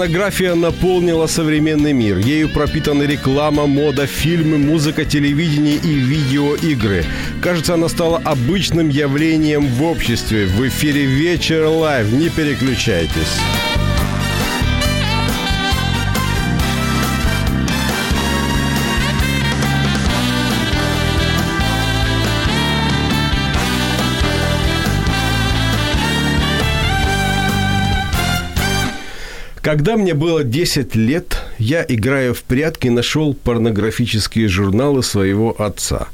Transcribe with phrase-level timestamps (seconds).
[0.00, 2.16] Порнография наполнила современный мир.
[2.16, 7.04] Ею пропитаны реклама, мода, фильмы, музыка, телевидение и видеоигры.
[7.42, 10.46] Кажется, она стала обычным явлением в обществе.
[10.46, 12.10] В эфире «Вечер Live».
[12.12, 13.40] Не переключайтесь.
[29.70, 36.08] Когда мне было 10 лет, я, играя в прятки, нашел порнографические журналы своего отца.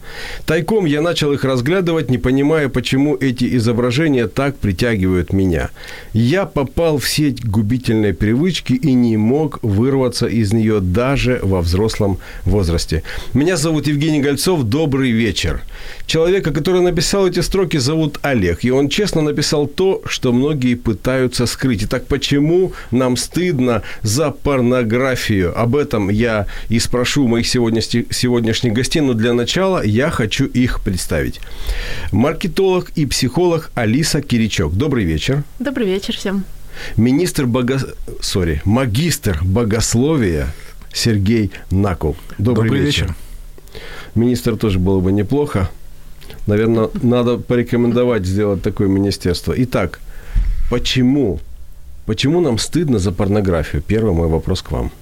[0.45, 5.71] Тайком я начал их разглядывать, не понимая, почему эти изображения так притягивают меня.
[6.13, 12.19] Я попал в сеть губительной привычки и не мог вырваться из нее даже во взрослом
[12.45, 13.05] возрасте.
[13.33, 14.65] Меня зовут Евгений Гольцов.
[14.65, 15.63] Добрый вечер.
[16.07, 18.65] Человека, который написал эти строки, зовут Олег.
[18.65, 21.85] И он честно написал то, что многие пытаются скрыть.
[21.85, 25.36] Итак, почему нам стыдно за порнографию?
[25.43, 31.41] Об этом я и спрошу моих сегодняшних гостей, но для начала я хочу их представить.
[32.13, 34.75] Маркетолог и психолог Алиса Киричок.
[34.75, 35.45] Добрый вечер.
[35.59, 36.45] Добрый вечер всем.
[36.97, 37.79] Министр бого...
[38.21, 40.49] Sorry, магистр богословия
[40.93, 42.17] Сергей Накол.
[42.39, 43.03] Добрый, Добрый вечер.
[43.03, 43.17] вечер.
[44.15, 45.71] Министр тоже было бы неплохо.
[46.47, 49.55] Наверное, надо порекомендовать сделать такое министерство.
[49.57, 50.01] Итак,
[50.71, 51.41] почему?
[52.07, 53.83] Почему нам стыдно за порнографию?
[53.83, 54.93] Первый мой вопрос к вам.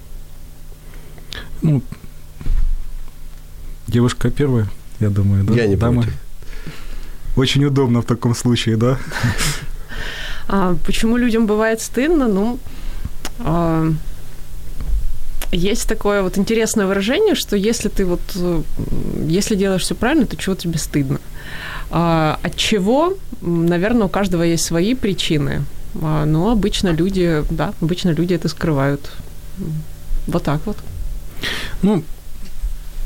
[1.65, 1.81] Ну,
[3.87, 4.67] девушка первая,
[4.99, 5.55] я думаю, да?
[5.55, 6.03] Я не Дамы.
[6.03, 6.19] против.
[7.35, 8.97] Очень удобно в таком случае, да?
[10.47, 12.27] А, почему людям бывает стыдно?
[12.27, 12.59] Ну,
[13.39, 13.91] а,
[15.51, 18.61] есть такое вот интересное выражение, что если ты вот, э,
[19.27, 21.19] если делаешь все правильно, то чего тебе стыдно?
[21.89, 23.17] А, от чего?
[23.41, 25.65] Наверное, у каждого есть свои причины.
[25.99, 29.09] А, но обычно люди, да, обычно люди это скрывают.
[30.27, 30.77] Вот так вот.
[31.81, 32.03] Ну,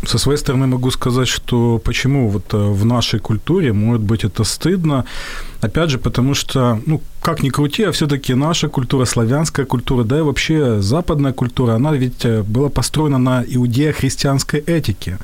[0.05, 4.43] со своей стороны могу сказать, что почему вот э, в нашей культуре, может быть, это
[4.43, 5.05] стыдно.
[5.61, 10.19] Опять же, потому что, ну, как ни крути, а все-таки наша культура, славянская культура, да
[10.19, 15.17] и вообще западная культура, она ведь э, была построена на иудео-христианской этике.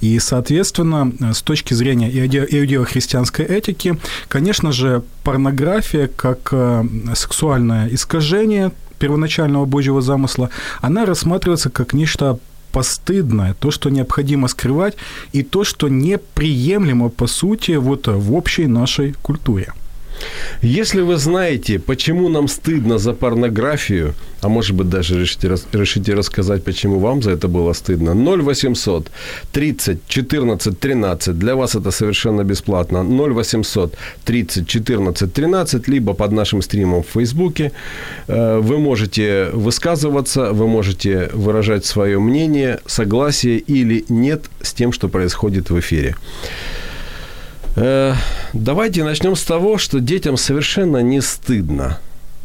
[0.00, 3.96] И, соответственно, э, с точки зрения иудео-христианской этики,
[4.28, 6.52] конечно же, порнография как
[7.14, 10.50] сексуальное искажение первоначального Божьего замысла,
[10.80, 12.38] она рассматривается как нечто
[12.76, 14.96] постыдное, то, что необходимо скрывать,
[15.32, 19.72] и то, что неприемлемо, по сути, вот в общей нашей культуре.
[20.62, 26.64] Если вы знаете, почему нам стыдно за порнографию, а может быть даже решите, решите рассказать,
[26.64, 29.10] почему вам за это было стыдно, 0800
[29.52, 33.94] 30 14 13, для вас это совершенно бесплатно, 0800
[34.24, 37.72] 30 14 13, либо под нашим стримом в Фейсбуке.
[38.28, 45.08] Э, вы можете высказываться, вы можете выражать свое мнение, согласие или нет с тем, что
[45.08, 46.14] происходит в эфире.
[47.76, 48.14] Э,
[48.54, 51.98] давайте начнем с того, что детям совершенно не стыдно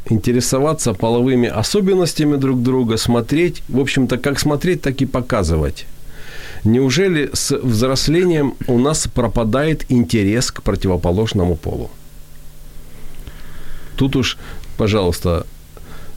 [0.10, 5.86] интересоваться половыми особенностями друг друга, смотреть, в общем-то, как смотреть, так и показывать.
[6.64, 11.90] Неужели с взрослением у нас пропадает интерес к противоположному полу?
[13.96, 14.38] Тут уж,
[14.78, 15.46] пожалуйста,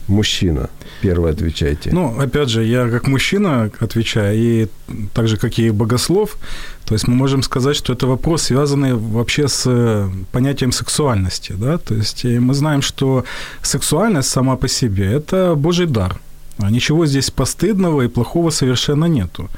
[0.07, 0.69] мужчина,
[1.01, 1.91] первый отвечайте.
[1.91, 4.67] Ну, опять же, я как мужчина отвечаю, и
[5.13, 6.37] так же, как и богослов,
[6.85, 11.77] то есть мы можем сказать, что это вопрос, связанный вообще с э, понятием сексуальности, да,
[11.77, 13.23] то есть мы знаем, что
[13.61, 16.19] сексуальность сама по себе– это Божий дар,
[16.57, 19.49] ничего здесь постыдного и плохого совершенно нету.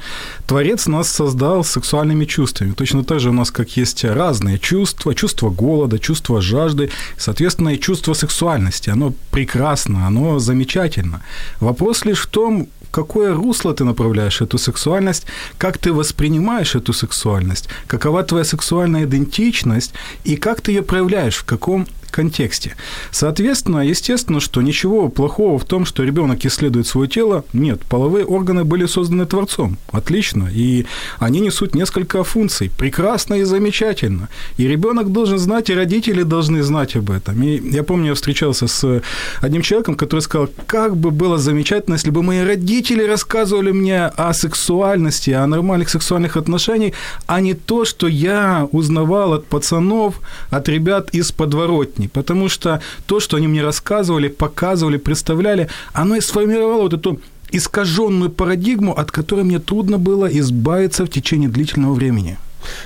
[0.47, 2.71] Творец нас создал сексуальными чувствами.
[2.71, 7.79] Точно так же у нас, как есть разные чувства, чувство голода, чувство жажды, соответственно, и
[7.79, 8.89] чувство сексуальности.
[8.89, 11.21] Оно прекрасно, оно замечательно.
[11.59, 15.25] Вопрос лишь в том, какое русло ты направляешь эту сексуальность,
[15.57, 21.45] как ты воспринимаешь эту сексуальность, какова твоя сексуальная идентичность и как ты ее проявляешь, в
[21.45, 22.75] каком контексте.
[23.11, 27.81] Соответственно, естественно, что ничего плохого в том, что ребенок исследует свое тело, нет.
[27.89, 29.77] Половые органы были созданы Творцом.
[29.91, 30.49] Отлично.
[30.51, 30.85] И
[31.19, 32.71] они несут несколько функций.
[32.77, 34.29] Прекрасно и замечательно.
[34.57, 37.41] И ребенок должен знать, и родители должны знать об этом.
[37.43, 39.01] И я помню, я встречался с
[39.41, 44.33] одним человеком, который сказал, как бы было замечательно, если бы мои родители рассказывали мне о
[44.33, 46.93] сексуальности, о нормальных сексуальных отношениях,
[47.25, 50.19] а не то, что я узнавал от пацанов,
[50.49, 56.21] от ребят из подворотни потому что то, что они мне рассказывали, показывали, представляли, оно и
[56.21, 57.19] сформировало вот эту
[57.51, 62.37] искаженную парадигму, от которой мне трудно было избавиться в течение длительного времени.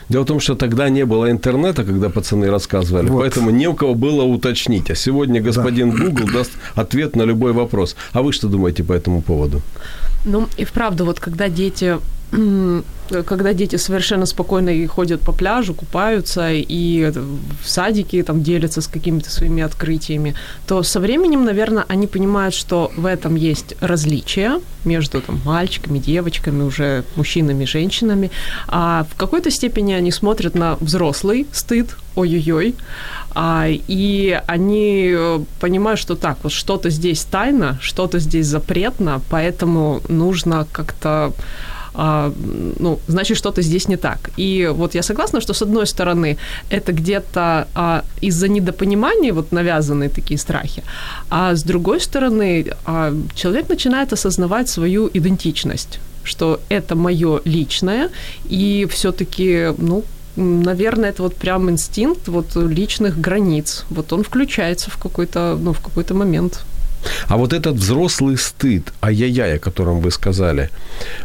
[0.10, 3.22] Дело в том, что тогда не было интернета, когда пацаны рассказывали, вот.
[3.22, 4.92] поэтому не у кого было уточнить.
[4.92, 5.98] А сегодня господин да.
[5.98, 7.96] Google даст ответ на любой вопрос.
[8.14, 9.62] А вы что думаете по этому поводу?
[10.26, 11.98] Ну, и вправду, вот когда дети
[13.26, 18.88] когда дети совершенно спокойно и ходят по пляжу, купаются и в садике там делятся с
[18.88, 20.36] какими-то своими открытиями,
[20.66, 26.64] то со временем, наверное, они понимают, что в этом есть различия между там, мальчиками, девочками,
[26.64, 28.32] уже мужчинами, женщинами.
[28.68, 32.76] А в какой-то степени они смотрят на взрослый стыд, ой-ой-ой,
[33.34, 40.02] а, и они э, понимают, что так, вот что-то здесь тайно, что-то здесь запретно, поэтому
[40.10, 41.34] нужно как-то
[41.94, 44.30] ну, значит, что-то здесь не так.
[44.38, 46.38] И вот я согласна, что с одной стороны
[46.70, 50.84] это где-то а, из-за недопонимания вот навязанные такие страхи,
[51.30, 58.10] а с другой стороны а, человек начинает осознавать свою идентичность, что это мое личное,
[58.50, 60.04] и все-таки, ну,
[60.36, 63.86] наверное, это вот прям инстинкт вот личных границ.
[63.90, 66.66] Вот он включается в какой-то, ну, в какой-то момент.
[67.28, 70.70] А вот этот взрослый стыд, ай-яй-яй, о котором вы сказали,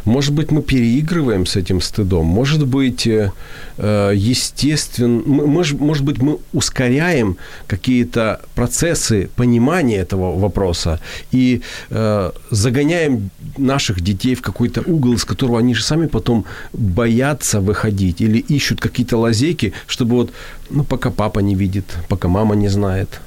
[0.05, 3.31] может быть, мы переигрываем с этим стыдом, может быть, э,
[3.77, 7.37] э естественно, может, может быть, мы ускоряем
[7.67, 10.99] какие-то процессы понимания этого вопроса
[11.31, 17.59] и э, загоняем наших детей в какой-то угол, из которого они же сами потом боятся
[17.59, 20.31] выходить или ищут какие-то лазейки, чтобы вот,
[20.69, 23.09] ну, пока папа не видит, пока мама не знает–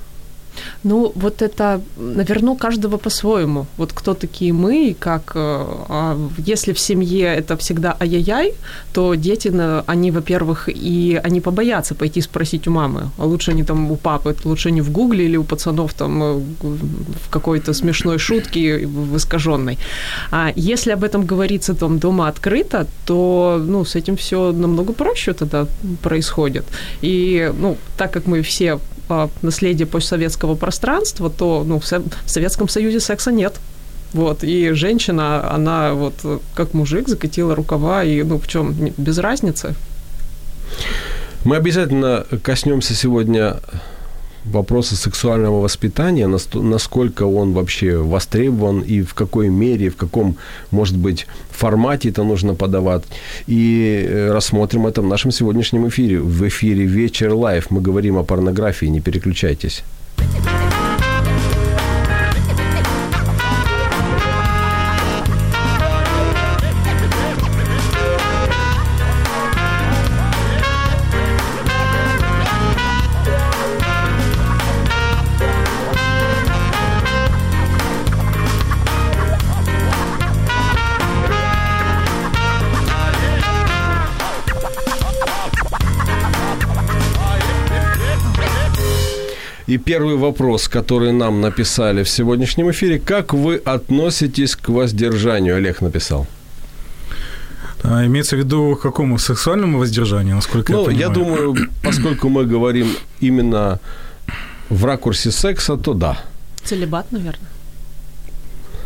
[0.85, 3.67] ну, вот это, наверное, каждого по-своему.
[3.77, 5.33] Вот кто такие мы, и как...
[5.35, 6.17] Э, а
[6.47, 8.55] если в семье это всегда ай-яй-яй,
[8.93, 9.53] то дети,
[9.87, 14.35] они, во-первых, и они побоятся пойти спросить у мамы, а лучше они там у папы,
[14.45, 19.79] лучше не в гугле или у пацанов там э, в какой-то смешной шутке в искаженной.
[20.31, 25.33] А если об этом говорится там дома открыто, то, ну, с этим все намного проще
[25.33, 25.67] тогда
[26.03, 26.65] происходит.
[27.03, 28.79] И, ну, так как мы все
[29.43, 31.87] наследие постсоветского пространства, то ну, в
[32.27, 33.61] Советском Союзе секса нет.
[34.13, 36.15] Вот, и женщина, она вот
[36.55, 39.75] как мужик закатила рукава, и ну в чем, без разницы.
[41.45, 43.57] Мы обязательно коснемся сегодня
[44.45, 50.37] вопроса сексуального воспитания, насколько он вообще востребован и в какой мере, в каком,
[50.71, 51.27] может быть,
[51.61, 53.03] формате это нужно подавать.
[53.47, 56.19] И э, рассмотрим это в нашем сегодняшнем эфире.
[56.19, 58.87] В эфире «Вечер Live» мы говорим о порнографии.
[58.87, 59.85] Не переключайтесь.
[89.71, 92.99] И первый вопрос, который нам написали в сегодняшнем эфире.
[92.99, 95.55] Как вы относитесь к воздержанию?
[95.55, 96.27] Олег написал.
[97.85, 101.09] А, имеется в виду к какому сексуальному воздержанию, насколько ну, я понимаю?
[101.09, 102.89] Я думаю, поскольку мы говорим
[103.21, 103.79] именно
[104.71, 106.19] в ракурсе секса, то да.
[106.65, 107.49] Целебат, наверное.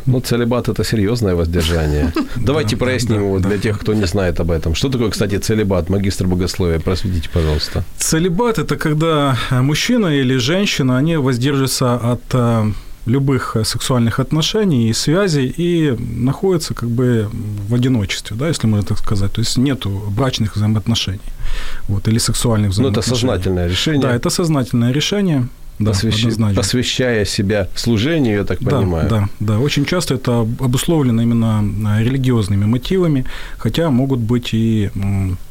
[0.06, 2.12] Ну, целебат– это серьезное воздержание.
[2.36, 4.74] Давайте проясним его для тех, кто не знает об этом.
[4.74, 6.78] Что такое, кстати, целебат, магистр богословия?
[6.78, 7.84] Просветите, пожалуйста.
[7.98, 12.72] Целебат– это когда мужчина или женщина, они воздержатся от э,
[13.06, 17.28] любых сексуальных отношений и связей и находятся как бы
[17.68, 19.32] в одиночестве, да, если можно так сказать.
[19.32, 21.20] То есть нету брачных взаимоотношений
[21.88, 23.10] вот, или сексуальных взаимоотношений.
[23.10, 24.02] Ну, это сознательное решение.
[24.02, 25.48] Да, это сознательное решение.
[25.78, 26.26] Да, Посвящ...
[26.54, 29.08] Посвящая себя служению, я так понимаю.
[29.08, 29.58] Да, да.
[29.58, 31.64] Очень часто это обусловлено именно
[31.98, 33.24] э, религиозными мотивами,
[33.58, 34.90] хотя могут быть и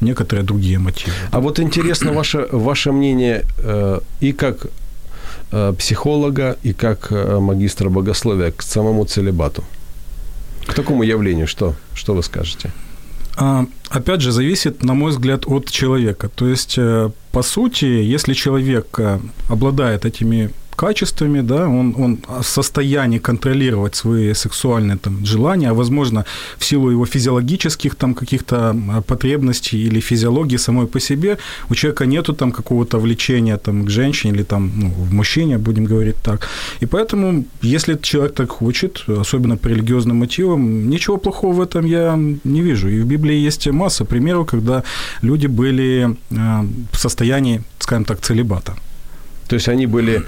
[0.00, 1.12] некоторые другие мотивы.
[1.30, 4.66] А вот интересно ваше, ваше мнение э, и как
[5.52, 9.62] э, психолога, и как магистра богословия к самому целебату.
[10.66, 12.70] К такому явлению что, что вы скажете?
[13.36, 16.28] А, опять же, зависит, на мой взгляд, от человека.
[16.28, 19.18] То есть, э, по сути, если человек э,
[19.50, 26.24] обладает этими качествами, да, он, он в состоянии контролировать свои сексуальные там, желания, а возможно,
[26.58, 28.76] в силу его физиологических там каких-то
[29.06, 31.38] потребностей или физиологии самой по себе,
[31.70, 35.84] у человека нету там какого-то влечения там, к женщине или там, ну, в мужчине, будем
[35.84, 36.48] говорить так.
[36.82, 42.16] И поэтому, если человек так хочет, особенно по религиозным мотивам, ничего плохого в этом я
[42.44, 42.88] не вижу.
[42.88, 44.82] И в Библии есть масса примеров, когда
[45.22, 48.74] люди были э, в состоянии, скажем так, целебата.
[49.48, 50.22] То есть они были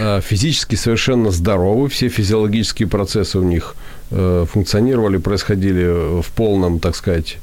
[0.00, 3.76] э, физически совершенно здоровы, все физиологические процессы у них
[4.10, 7.38] э, функционировали, происходили в полном, так сказать,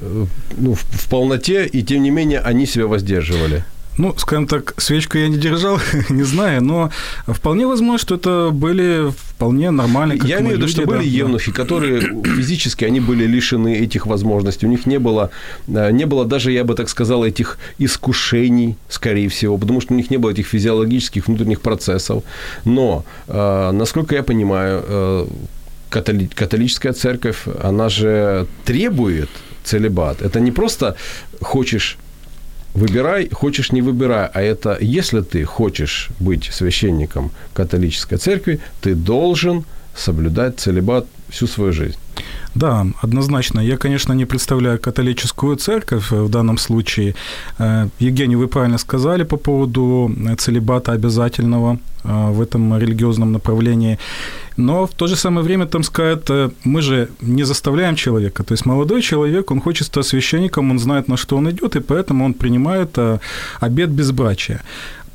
[0.00, 0.26] э,
[0.58, 3.64] ну, в полноте, и тем не менее они себя воздерживали.
[3.98, 6.90] Ну, скажем так, свечку я не держал, не знаю, но
[7.26, 11.04] вполне возможно, что это были вполне нормальные, как Я имею в виду, что были да,
[11.04, 14.66] евнухи, которые физически, они были лишены этих возможностей.
[14.66, 15.30] У них не было,
[15.68, 19.96] э, не было даже, я бы так сказал, этих искушений, скорее всего, потому что у
[19.96, 22.22] них не было этих физиологических внутренних процессов.
[22.64, 25.26] Но, э, насколько я понимаю, э,
[26.34, 29.28] католическая церковь, она же требует
[29.64, 30.22] целебат.
[30.22, 30.96] Это не просто
[31.40, 31.98] хочешь
[32.74, 39.64] выбирай, хочешь не выбирай, а это если ты хочешь быть священником католической церкви, ты должен
[39.96, 41.98] соблюдать целебат всю свою жизнь.
[42.54, 43.60] Да, однозначно.
[43.60, 47.14] Я, конечно, не представляю католическую церковь в данном случае.
[47.58, 53.98] Э, Евгений, вы правильно сказали по поводу целебата обязательного э, в этом религиозном направлении.
[54.56, 58.42] Но в то же самое время там скажут, э, мы же не заставляем человека.
[58.42, 61.80] То есть молодой человек, он хочет стать священником, он знает, на что он идет, и
[61.80, 62.98] поэтому он принимает
[63.60, 64.60] обет безбрачия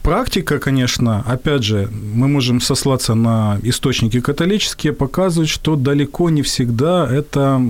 [0.07, 7.05] практика, конечно, опять же, мы можем сослаться на источники католические, показывают, что далеко не всегда
[7.11, 7.61] это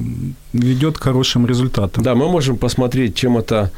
[0.54, 2.04] ведет к хорошим результатам.
[2.04, 3.72] Да, мы можем посмотреть, чем это,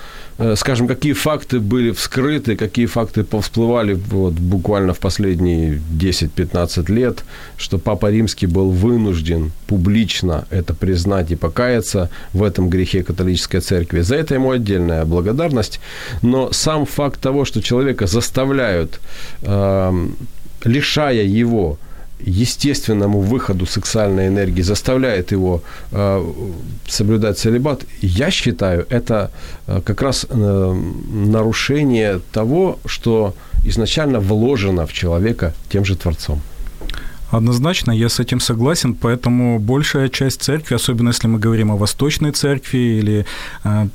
[0.56, 7.26] скажем, какие факты были вскрыты, какие факты повсплывали вот, буквально в последние 10-15 лет,
[7.58, 14.02] что Папа Римский был вынужден публично это признать и покаяться в этом грехе католической церкви.
[14.02, 15.80] За это ему отдельная благодарность.
[16.22, 19.00] Но сам факт того, что человека заставляют,
[19.42, 20.08] э,
[20.64, 21.78] лишая его
[22.26, 25.62] естественному выходу сексуальной энергии заставляет его
[25.92, 26.34] э,
[26.88, 29.32] соблюдать целебат, я считаю, это
[29.68, 30.74] э, как раз э,
[31.12, 33.34] нарушение того, что
[33.66, 36.42] изначально вложено в человека тем же Творцом.
[37.32, 42.32] Однозначно, я с этим согласен, поэтому большая часть церкви, особенно если мы говорим о Восточной
[42.32, 43.26] церкви или
[43.64, 43.88] э,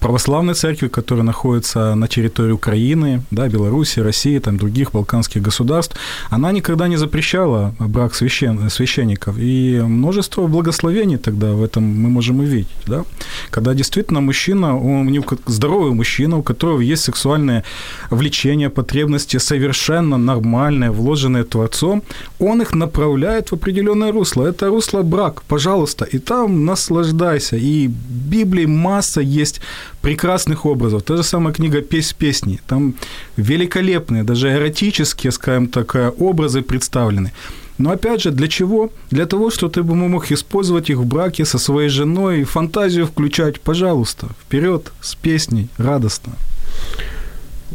[0.00, 5.96] православной церкви, которая находится на территории Украины, да, Беларуси, России, там, других балканских государств,
[6.30, 9.36] она никогда не запрещала брак священ, священников.
[9.38, 12.68] И множество благословений тогда в этом мы можем увидеть.
[12.86, 13.04] Да?
[13.50, 17.64] Когда действительно мужчина, он, здоровый мужчина, у которого есть сексуальное
[18.10, 22.02] влечение, потребности совершенно нормальные, вложенные Творцом,
[22.38, 24.46] он их направляет в определенное русло.
[24.46, 27.56] Это русло брак, пожалуйста, и там наслаждайся.
[27.56, 29.60] И в Библии масса есть
[30.02, 31.02] прекрасных образов.
[31.02, 32.60] Та же самая книга «Песнь песни».
[32.66, 32.94] Там
[33.36, 37.32] великолепные, даже эротические, скажем так, образы представлены.
[37.78, 38.90] Но опять же, для чего?
[39.10, 43.60] Для того, чтобы ты бы мог использовать их в браке со своей женой, фантазию включать,
[43.60, 46.34] пожалуйста, вперед с песней, радостно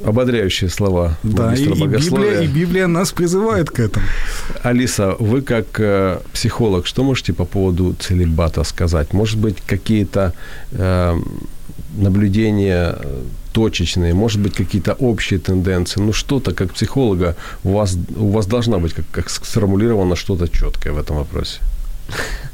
[0.05, 4.05] ободряющие слова да, и, и, Библия, и Библия нас призывает к этому.
[4.63, 9.13] Алиса, вы как э, психолог, что можете по поводу целебата сказать?
[9.13, 10.33] Может быть, какие-то
[10.71, 11.19] э,
[11.97, 12.95] наблюдения
[13.51, 18.77] точечные, может быть, какие-то общие тенденции, ну что-то, как психолога, у вас, у вас должна
[18.77, 21.59] быть как, как сформулировано что-то четкое в этом вопросе.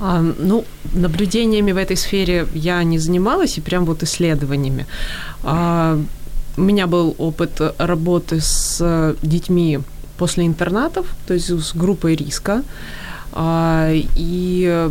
[0.00, 0.64] А, ну,
[0.94, 4.86] наблюдениями в этой сфере я не занималась, и прям вот исследованиями.
[6.58, 9.78] У меня был опыт работы с детьми
[10.16, 12.64] после интернатов, то есть с группой риска.
[13.32, 14.90] А, и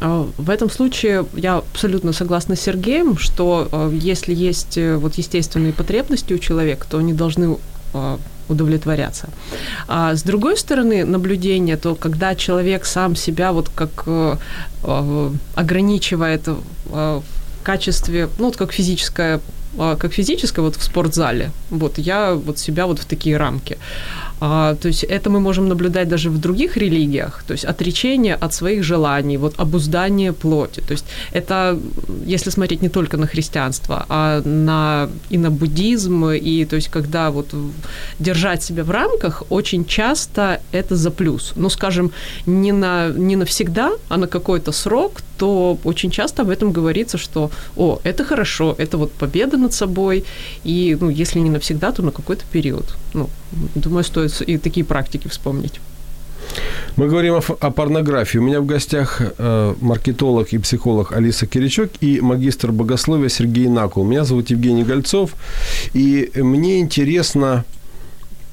[0.00, 5.16] а, в этом случае я абсолютно согласна с Сергеем, что а, если есть э, вот
[5.16, 7.58] естественные потребности у человека, то они должны
[8.48, 9.28] удовлетворяться.
[9.86, 14.04] А с другой стороны, наблюдение, то когда человек сам себя вот как
[15.54, 16.48] ограничивает
[16.86, 17.22] в
[17.62, 19.40] качестве, ну вот как физическое
[19.76, 23.78] как физическое, вот в спортзале, вот я вот себя вот в такие рамки.
[24.40, 28.52] А, то есть это мы можем наблюдать даже в других религиях, то есть отречение от
[28.52, 30.80] своих желаний, вот обуздание плоти.
[30.80, 31.78] То есть это,
[32.26, 37.30] если смотреть не только на христианство, а на, и на буддизм, и то есть когда
[37.30, 37.54] вот
[38.18, 41.52] держать себя в рамках, очень часто это за плюс.
[41.56, 42.10] Ну, скажем,
[42.46, 47.50] не, на, не навсегда, а на какой-то срок, то очень часто в этом говорится, что,
[47.76, 50.24] о, это хорошо, это вот победа над собой,
[50.64, 52.96] и, ну, если не навсегда, то на какой-то период.
[53.14, 53.28] Ну,
[53.74, 55.80] думаю, стоит и такие практики вспомнить.
[56.96, 58.38] Мы говорим о, о порнографии.
[58.38, 64.04] У меня в гостях э, маркетолог и психолог Алиса Киричок и магистр богословия Сергей Накул.
[64.04, 65.34] Меня зовут Евгений Гольцов.
[65.92, 67.64] И мне интересно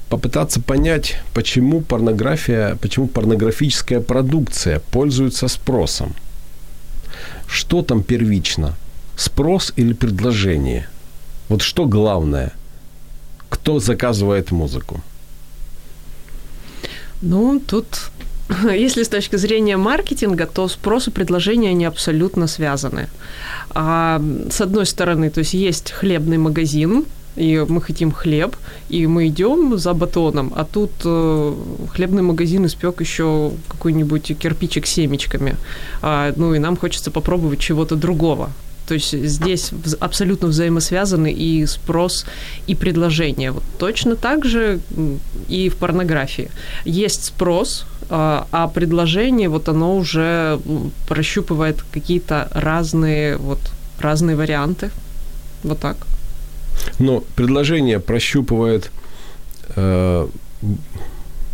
[0.08, 6.14] попытаться понять, почему порнография, почему порнографическая продукция пользуется спросом.
[7.46, 8.76] Что там первично?
[9.16, 10.88] Спрос или предложение?
[11.48, 12.52] Вот что главное?
[13.62, 15.00] Кто заказывает музыку?
[17.22, 17.86] Ну, тут,
[18.64, 23.08] если с точки зрения маркетинга, то спрос и предложение, они абсолютно связаны.
[23.70, 27.04] А, с одной стороны, то есть есть хлебный магазин,
[27.36, 28.56] и мы хотим хлеб,
[28.88, 31.54] и мы идем за батоном, а тут э,
[31.94, 35.56] хлебный магазин испек еще какой-нибудь кирпичик с семечками,
[36.02, 38.50] а, ну и нам хочется попробовать чего-то другого.
[38.86, 39.70] То есть здесь
[40.00, 42.26] абсолютно взаимосвязаны и спрос,
[42.66, 43.50] и предложение.
[43.50, 44.80] Вот точно так же
[45.48, 46.50] и в порнографии.
[46.84, 50.58] Есть спрос, а, а предложение, вот оно уже
[51.08, 53.60] прощупывает какие-то разные, вот,
[54.00, 54.90] разные варианты.
[55.64, 55.96] Вот так.
[56.98, 58.90] Но предложение прощупывает
[59.76, 60.28] э,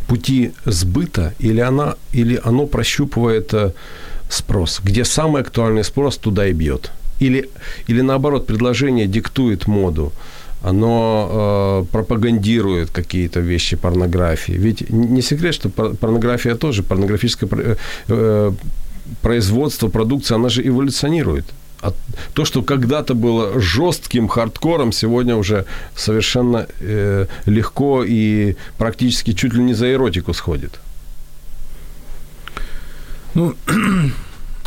[0.06, 3.72] пути сбыта, или, она, или оно прощупывает э,
[4.30, 4.80] спрос.
[4.82, 6.90] Где самый актуальный спрос, туда и бьет.
[7.20, 7.48] Или,
[7.88, 10.12] или наоборот, предложение диктует моду,
[10.62, 14.52] оно э, пропагандирует какие-то вещи порнографии.
[14.52, 17.76] Ведь не секрет, что порнография тоже, порнографическое э,
[18.08, 18.52] э,
[19.22, 21.44] производство, продукция, она же эволюционирует.
[21.80, 21.92] А
[22.34, 29.62] то, что когда-то было жестким хардкором, сегодня уже совершенно э, легко и практически чуть ли
[29.62, 30.80] не за эротику сходит.
[33.34, 33.54] Ну,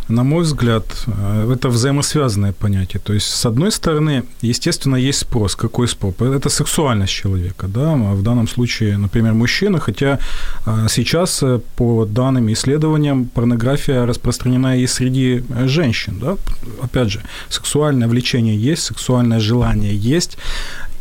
[0.08, 3.00] на мой взгляд, э, это взаимосвязанное понятие.
[3.04, 5.56] То есть, с одной стороны, естественно, есть спрос.
[5.56, 6.14] Какой спрос?
[6.20, 10.18] Это сексуальность человека, да, а в данном случае, например, мужчина, хотя
[10.66, 16.36] э, сейчас, э, по данным исследованиям, порнография распространена и среди женщин, да,
[16.82, 20.38] опять же, сексуальное влечение есть, сексуальное желание есть,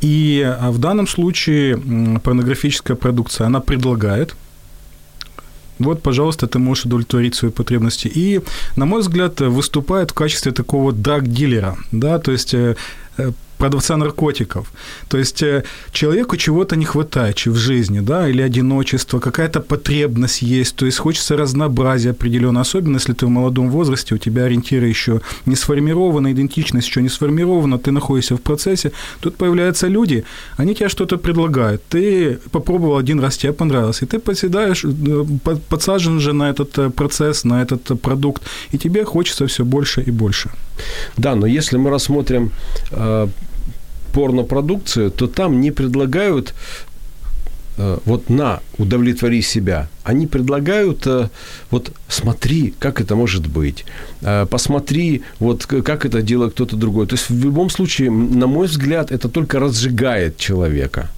[0.02, 1.78] и в данном случае
[2.24, 4.36] порнографическая продукция, она предлагает
[5.84, 8.12] вот, пожалуйста, ты можешь удовлетворить свои потребности.
[8.15, 8.41] И,
[8.76, 12.76] на мой взгляд, выступает в качестве такого драг-дилера, да, то есть э,
[13.17, 14.71] э, продавца наркотиков.
[15.08, 20.76] То есть э, человеку чего-то не хватает в жизни, да, или одиночество, какая-то потребность есть,
[20.76, 25.21] то есть хочется разнообразия определенно, особенно если ты в молодом возрасте, у тебя ориентиры еще
[25.45, 30.24] не сформированы, идентичность еще не сформирована, ты находишься в процессе, тут появляются люди,
[30.58, 35.26] они тебе что-то предлагают, ты попробовал один раз, тебе понравилось, и ты подседаешь, э,
[35.69, 38.41] подсажен уже на этот э, процесс, на этот продукт,
[38.74, 40.50] и тебе хочется все больше и больше.
[41.17, 42.52] Да, но если мы рассмотрим
[44.13, 46.54] порнопродукцию, то там не предлагают
[47.78, 49.88] э, вот на удовлетвори себя.
[50.04, 51.30] Они предлагают э,
[51.71, 53.86] вот смотри, как это может быть,
[54.21, 57.08] э, посмотри, вот как это делает кто-то другой.
[57.08, 61.10] То есть в любом случае, на мой взгляд, это только разжигает человека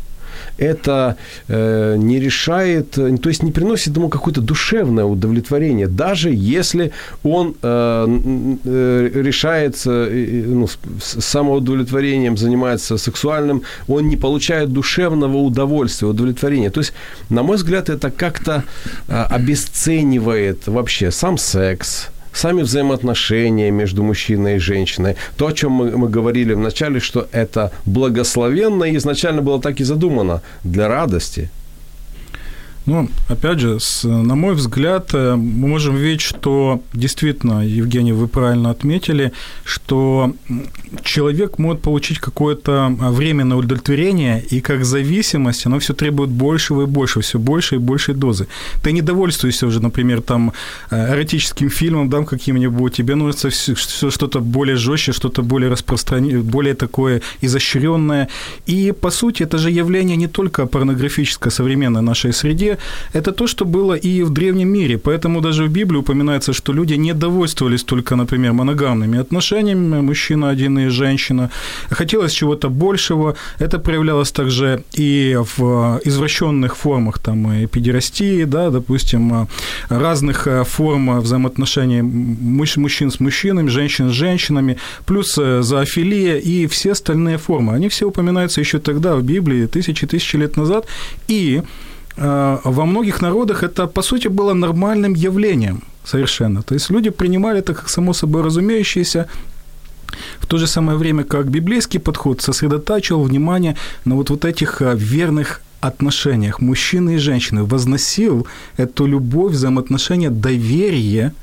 [0.57, 6.91] это э, не решает, то есть не приносит ему какое-то душевное удовлетворение, даже если
[7.23, 16.07] он э, э, решается э, ну, с самоудовлетворением, занимается сексуальным, он не получает душевного удовольствия,
[16.07, 16.69] удовлетворения.
[16.69, 16.93] То есть,
[17.29, 18.63] на мой взгляд, это как-то
[19.07, 25.15] э, обесценивает вообще сам секс, сами взаимоотношения между мужчиной и женщиной.
[25.37, 29.83] То, о чем мы, мы говорили в начале, что это благословенно изначально было так и
[29.83, 31.49] задумано для радости,
[32.85, 38.27] ну, опять же, с, на мой взгляд, э, мы можем видеть, что действительно, Евгений, вы
[38.27, 39.31] правильно отметили,
[39.63, 40.33] что
[41.03, 47.21] человек может получить какое-то временное удовлетворение, и как зависимость, оно все требует большего и большего,
[47.21, 48.47] все больше и большей дозы.
[48.83, 50.51] Ты не довольствуешься уже, например, там,
[50.91, 56.73] э, эротическим фильмом, да, каким-нибудь, тебе нужно все что-то более жестче, что-то более распространенное, более
[56.73, 58.27] такое изощренное.
[58.65, 62.72] И, по сути, это же явление не только порнографическое современной нашей среде,
[63.13, 64.97] это то, что было и в древнем мире.
[64.97, 70.79] Поэтому даже в Библии упоминается, что люди не довольствовались только, например, моногамными отношениями, мужчина один
[70.79, 71.49] и женщина.
[71.89, 73.35] Хотелось чего-то большего.
[73.59, 79.47] Это проявлялось также и в извращенных формах там, и педерастии, да, допустим,
[79.89, 87.73] разных форм взаимоотношений мужчин с мужчинами, женщин с женщинами, плюс зоофилия и все остальные формы.
[87.73, 90.85] Они все упоминаются еще тогда в Библии, тысячи-тысячи лет назад.
[91.27, 96.61] И э, во многих народах это, по сути, было нормальным явлением совершенно.
[96.61, 99.27] То есть люди принимали это как само собой разумеющееся,
[100.39, 104.95] в то же самое время, как библейский подход сосредотачивал внимание на вот, вот этих э,
[104.95, 106.61] верных отношениях.
[106.61, 108.47] Мужчины и женщины, возносил
[108.77, 111.33] эту любовь, взаимоотношения, доверие–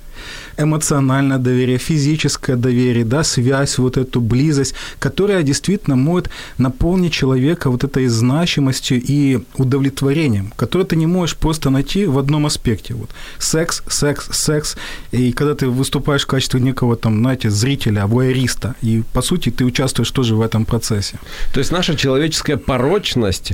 [0.63, 7.85] эмоциональное доверие, физическое доверие, да, связь, вот эту близость, которая действительно может наполнить человека вот
[7.85, 12.95] этой значимостью и удовлетворением, которое ты не можешь просто найти в одном аспекте.
[12.95, 14.77] Вот секс, секс, секс.
[15.13, 19.65] И когда ты выступаешь в качестве некого там, знаете, зрителя, вуайериста, и по сути ты
[19.65, 21.19] участвуешь тоже в этом процессе.
[21.53, 23.53] То есть наша человеческая порочность,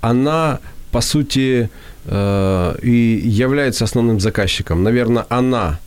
[0.00, 1.70] она по сути
[2.04, 4.82] э, и является основным заказчиком.
[4.84, 5.78] Наверное, она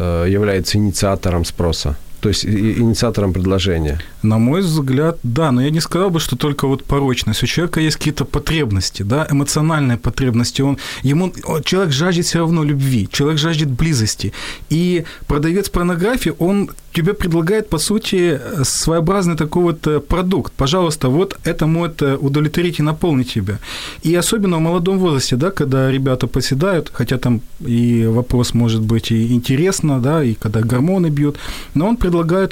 [0.00, 3.98] является инициатором спроса, то есть инициатором предложения?
[4.22, 7.42] На мой взгляд, да, но я не сказал бы, что только вот порочность.
[7.42, 10.62] У человека есть какие-то потребности, да, эмоциональные потребности.
[10.62, 11.32] Он, ему,
[11.64, 14.32] человек жаждет все равно любви, человек жаждет близости.
[14.70, 20.52] И продавец порнографии, он тебе предлагает, по сути, своеобразный такой вот э, продукт.
[20.52, 23.58] Пожалуйста, вот это может э, удовлетворить и наполнить тебя.
[24.02, 29.12] И особенно в молодом возрасте, да, когда ребята поседают, хотя там и вопрос может быть
[29.12, 31.38] и интересно, да, и когда гормоны бьют,
[31.74, 31.96] но он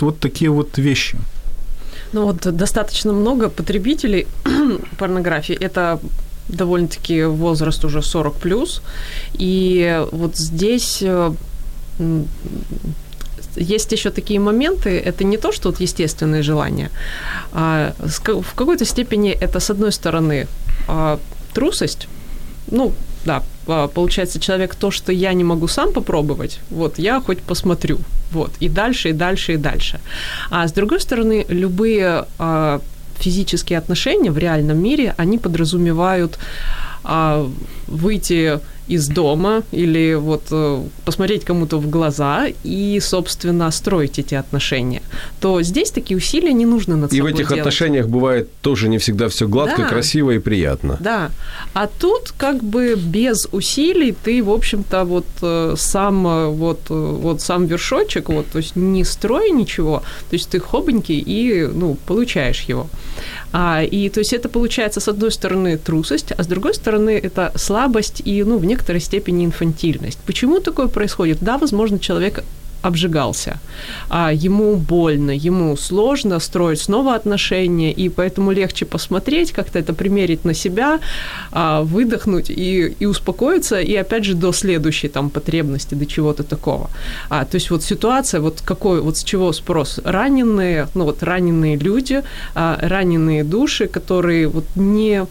[0.02, 1.18] вот такие вот вещи.
[2.12, 4.26] Ну вот достаточно много потребителей
[4.98, 5.54] порнографии.
[5.54, 6.00] Это
[6.48, 8.82] довольно-таки возраст уже 40 плюс.
[9.34, 11.32] И вот здесь э,
[13.56, 16.90] есть еще такие моменты, это не то, что вот естественные желания,
[17.52, 20.46] а в какой-то степени это, с одной стороны,
[20.86, 21.18] а,
[21.52, 22.08] трусость,
[22.70, 22.92] ну,
[23.24, 27.98] да, а, получается, человек то, что я не могу сам попробовать, вот, я хоть посмотрю,
[28.32, 30.00] вот, и дальше, и дальше, и дальше.
[30.50, 32.80] А с другой стороны, любые а,
[33.18, 36.38] физические отношения в реальном мире, они подразумевают
[37.04, 37.48] а,
[37.86, 45.02] выйти из дома или вот э, посмотреть кому-то в глаза и, собственно, строить эти отношения,
[45.40, 47.60] то здесь такие усилия не нужно над И в этих делать.
[47.60, 49.88] отношениях бывает тоже не всегда все гладко, да.
[49.88, 50.96] красиво и приятно.
[51.00, 51.30] Да.
[51.74, 57.40] А тут как бы без усилий ты, в общем-то, вот э, сам э, вот, вот
[57.40, 62.62] сам вершочек, вот, то есть не строй ничего, то есть ты хобонький и, ну, получаешь
[62.62, 62.88] его.
[63.52, 67.52] А, и то есть это получается, с одной стороны, трусость, а с другой стороны, это
[67.56, 70.18] слабость и, ну, в некоторой степени инфантильность.
[70.26, 71.38] Почему такое происходит?
[71.40, 72.44] Да, возможно, человек
[72.82, 73.58] обжигался.
[74.08, 80.44] А ему больно, ему сложно строить снова отношения, и поэтому легче посмотреть, как-то это примерить
[80.44, 80.98] на себя,
[81.50, 86.88] а, выдохнуть и, и успокоиться, и опять же до следующей там потребности, до чего-то такого.
[87.28, 90.00] А, то есть вот ситуация, вот какой, вот с чего спрос?
[90.04, 92.22] Раненые, ну вот раненые люди,
[92.54, 95.26] а, раненые души, которые вот не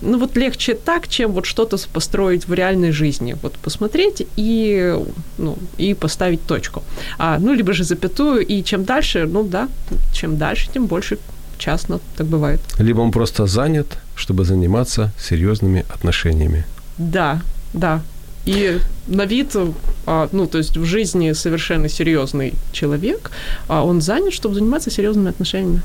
[0.00, 3.36] ну вот легче так, чем вот что-то построить в реальной жизни.
[3.42, 4.98] Вот посмотреть и,
[5.38, 6.82] ну, и поставить точку.
[7.18, 9.68] А, ну, либо же запятую, и чем дальше, ну да,
[10.12, 11.18] чем дальше, тем больше
[11.58, 12.60] часто так бывает.
[12.78, 16.64] Либо он просто занят, чтобы заниматься серьезными отношениями.
[16.98, 17.40] Да,
[17.72, 18.02] да,
[18.46, 19.56] и на вид,
[20.06, 23.30] а, ну, то есть в жизни совершенно серьезный человек,
[23.68, 25.80] а он занят, чтобы заниматься серьезными отношениями.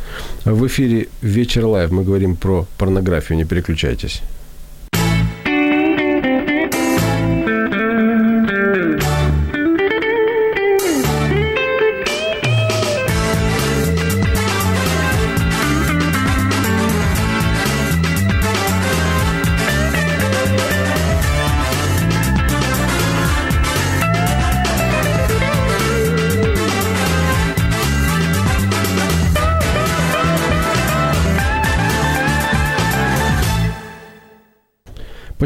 [0.46, 4.22] В эфире «Вечер Live» мы говорим про порнографию, не переключайтесь.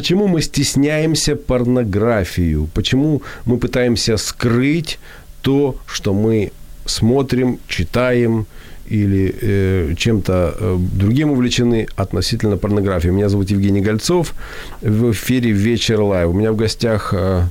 [0.04, 2.68] Почему мы стесняемся порнографию?
[2.74, 5.00] Почему мы пытаемся скрыть
[5.42, 6.52] то, что мы
[6.86, 8.46] смотрим, читаем
[8.86, 13.12] или э, чем-то э, другим увлечены относительно порнографии?
[13.12, 14.34] Меня зовут Евгений Гольцов.
[14.82, 16.32] В эфире «Вечер Live».
[16.32, 17.44] У меня в гостях э,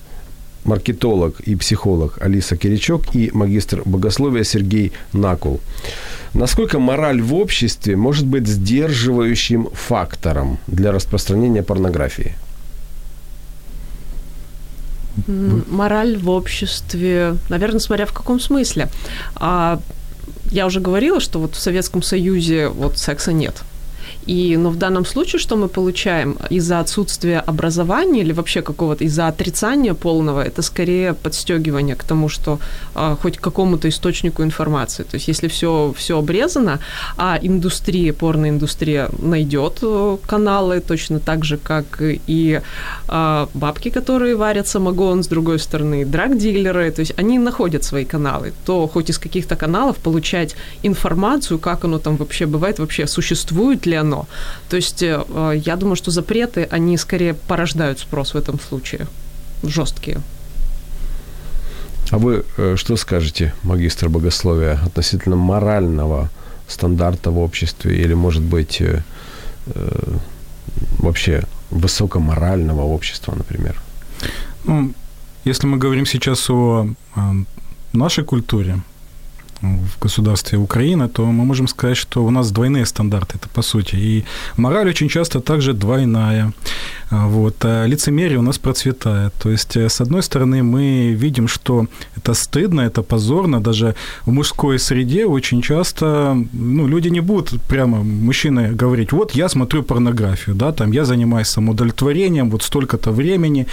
[0.65, 5.61] маркетолог и психолог Алиса Киричок и магистр богословия Сергей Накул.
[6.35, 12.35] Насколько мораль в обществе может быть сдерживающим фактором для распространения порнографии?
[15.27, 18.89] Мораль в обществе, наверное, смотря в каком смысле.
[19.35, 19.81] А,
[20.51, 23.63] я уже говорила, что вот в Советском Союзе вот секса нет.
[24.27, 29.29] И, но в данном случае, что мы получаем из-за отсутствия образования или вообще какого-то из-за
[29.29, 32.59] отрицания полного, это скорее подстегивание к тому, что
[32.95, 35.03] а, хоть к какому-то источнику информации.
[35.05, 36.79] То есть если все, все обрезано,
[37.17, 42.61] а индустрия, порноиндустрия найдет э, каналы точно так же, как и
[43.09, 48.53] а, бабки, которые варят самогон, с другой стороны, драг-дилеры, то есть они находят свои каналы,
[48.65, 50.55] то хоть из каких-то каналов получать
[50.85, 54.27] информацию, как оно там вообще бывает, вообще существует ли оно, запрещено.
[54.69, 59.07] То есть э, я думаю, что запреты, они скорее порождают спрос в этом случае,
[59.63, 60.21] жесткие.
[62.11, 66.29] А вы э, что скажете, магистр богословия, относительно морального
[66.69, 69.03] стандарта в обществе или, может быть, э,
[70.99, 73.75] вообще высокоморального общества, например?
[74.65, 74.93] Ну,
[75.45, 76.87] если мы говорим сейчас о
[77.93, 78.81] нашей культуре,
[79.63, 83.97] в государстве Украина, то мы можем сказать, что у нас двойные стандарты, это по сути.
[83.97, 84.25] И
[84.57, 86.53] мораль очень часто также двойная.
[87.11, 87.57] Вот.
[87.65, 89.33] А лицемерие у нас процветает.
[89.43, 93.61] То есть, э, с одной стороны, мы видим, что это стыдно, это позорно.
[93.61, 93.95] Даже
[94.27, 99.83] в мужской среде очень часто ну, люди не будут прямо, мужчины, говорить, вот я смотрю
[99.83, 103.67] порнографию, да, там я занимаюсь самоудовлетворением, вот столько-то времени.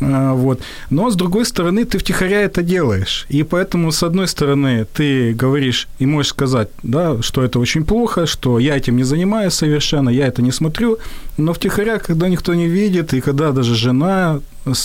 [0.00, 0.60] А, вот.
[0.90, 3.26] Но, с другой стороны, ты втихаря это делаешь.
[3.30, 8.26] И поэтому, с одной стороны, ты говоришь и можешь сказать, да, что это очень плохо,
[8.26, 10.98] что я этим не занимаюсь совершенно, я это не смотрю,
[11.36, 14.40] но втихаря, когда никто не видит, и когда даже жена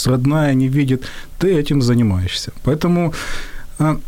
[0.06, 1.04] родная не видит,
[1.40, 2.52] ты этим занимаешься.
[2.64, 3.14] Поэтому
[3.80, 4.00] а,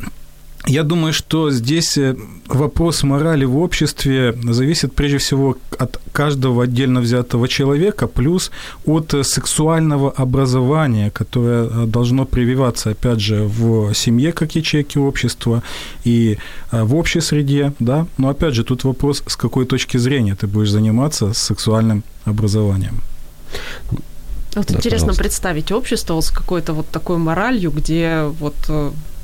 [0.68, 2.16] я думаю, что здесь э,
[2.48, 8.52] вопрос морали в обществе зависит прежде всего от каждого отдельно взятого человека, плюс
[8.86, 15.64] от сексуального образования, которое э, должно прививаться, опять же, в семье как ячейки общества
[16.06, 16.38] и
[16.72, 18.06] э, в общей среде, да.
[18.18, 23.02] Но опять же, тут вопрос, с какой точки зрения ты будешь заниматься сексуальным образованием.
[24.56, 25.24] Вот да, интересно пожалуйста.
[25.24, 28.56] представить общество вот с какой-то вот такой моралью, где вот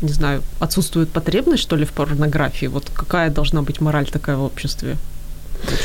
[0.01, 2.67] не знаю, отсутствует потребность, что ли, в порнографии?
[2.67, 4.97] Вот какая должна быть мораль такая в обществе?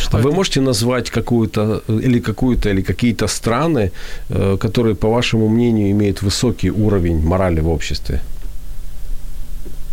[0.01, 0.29] Что а это?
[0.29, 3.91] вы можете назвать какую-то или какую-то или какие-то страны,
[4.29, 8.21] э, которые, по вашему мнению, имеют высокий уровень морали в обществе?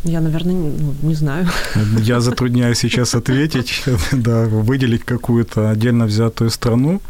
[0.03, 1.47] Я, наверное, не, ну, не знаю.
[1.99, 7.01] Я затрудняюсь сейчас ответить, да, выделить какую-то отдельно взятую страну,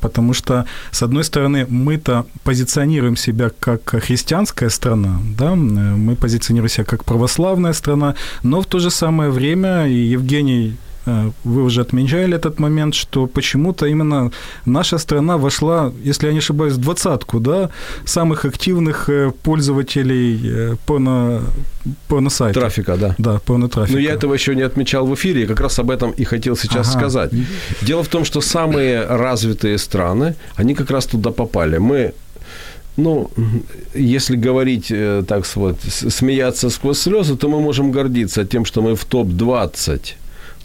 [0.00, 6.84] потому что, с одной стороны, мы-то позиционируем себя как христианская страна, да, мы позиционируем себя
[6.84, 12.60] как православная страна, но в то же самое время, и Евгений вы уже отмечали этот
[12.60, 14.30] момент, что почему-то именно
[14.66, 17.70] наша страна вошла, если я не ошибаюсь, в двадцатку, да,
[18.04, 21.42] самых активных э, пользователей э, порно,
[22.08, 22.62] порно-сайтов.
[22.62, 23.14] Трафика, да.
[23.18, 23.98] Да, порно-трафика.
[23.98, 26.90] Но я этого еще не отмечал в эфире, как раз об этом и хотел сейчас
[26.90, 26.98] ага.
[26.98, 27.32] сказать.
[27.82, 31.78] Дело в том, что самые развитые страны, они как раз туда попали.
[31.78, 32.12] Мы
[32.96, 33.30] ну,
[33.94, 34.92] если говорить
[35.26, 40.14] так вот, смеяться сквозь слезы, то мы можем гордиться тем, что мы в топ-20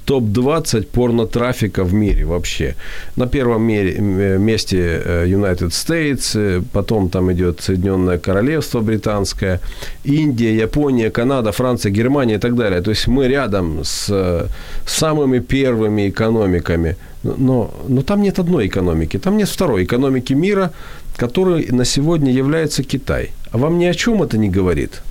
[0.08, 2.76] топ-20 порно-трафика в мире вообще.
[3.18, 9.60] На первом месте э, United States, э, потом там идет Соединенное Королевство Британское,
[10.06, 12.82] Индия, Япония, Канада, Франция, Германия и так далее.
[12.82, 14.48] То есть мы рядом с э,
[14.86, 16.96] самыми первыми экономиками.
[17.24, 20.72] Но, но там нет одной экономики, там нет второй экономики мира,
[21.18, 23.32] которой на сегодня является Китай.
[23.52, 25.02] А вам ни о чем это не говорит?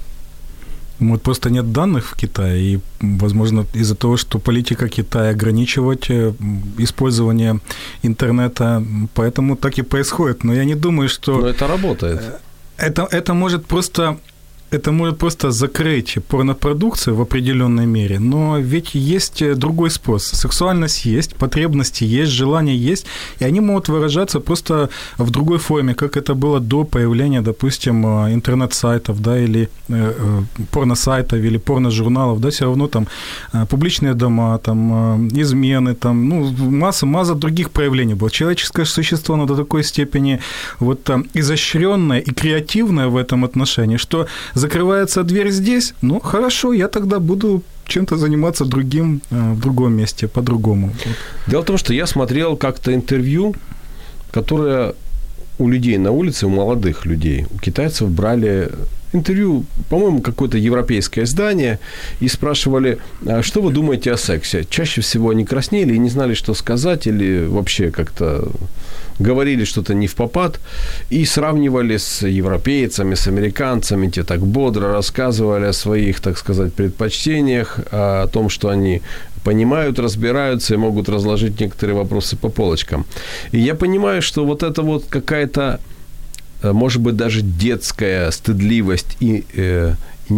[0.99, 6.33] Вот просто нет данных в Китае, и, возможно, из-за того, что политика Китая ограничивать э,
[6.79, 7.61] использование
[8.03, 8.83] интернета,
[9.15, 10.45] поэтому так и происходит.
[10.45, 11.39] Но я не думаю, что...
[11.39, 12.21] Но это работает.
[12.21, 12.39] Э,
[12.79, 14.19] это, это может просто
[14.71, 20.27] это может просто закрыть порнопродукцию в определенной мере, но ведь есть э, другой спрос.
[20.27, 23.07] Сексуальность есть, потребности есть, желания есть,
[23.41, 28.35] и они могут выражаться просто в другой форме, как это было до появления, допустим, э,
[28.35, 33.07] интернет-сайтов, да, или э, порно-сайтов, или порно-журналов, да, все равно там
[33.69, 38.31] публичные дома, там измены, там, ну, масса, масса других проявлений было.
[38.31, 40.41] Человеческое существо, оно до такой степени
[40.81, 44.27] вот там изощренное и креативное в этом отношении, что
[44.57, 50.29] закрывается дверь здесь, ну, хорошо, я тогда буду чем-то заниматься другим э, в другом месте,
[50.29, 50.93] по-другому.
[51.47, 53.55] Дело в том, что я смотрел как-то интервью,
[54.33, 54.95] которое
[55.59, 58.71] у людей на улице, у молодых людей, у китайцев брали
[59.13, 61.79] интервью, по-моему, какое-то европейское издание,
[62.21, 64.65] и спрашивали, «А что вы думаете о сексе?
[64.69, 68.51] Чаще всего они краснели и не знали, что сказать, или вообще как-то
[69.19, 70.61] говорили что-то не в попад,
[71.11, 77.81] и сравнивали с европейцами, с американцами, те так бодро рассказывали о своих, так сказать, предпочтениях,
[77.91, 79.03] о том, что они
[79.45, 83.07] понимают, разбираются и могут разложить некоторые вопросы по полочкам.
[83.53, 85.79] И я понимаю, что вот это вот какая-то,
[86.63, 89.95] э, может быть, даже детская стыдливость и, э,
[90.29, 90.35] и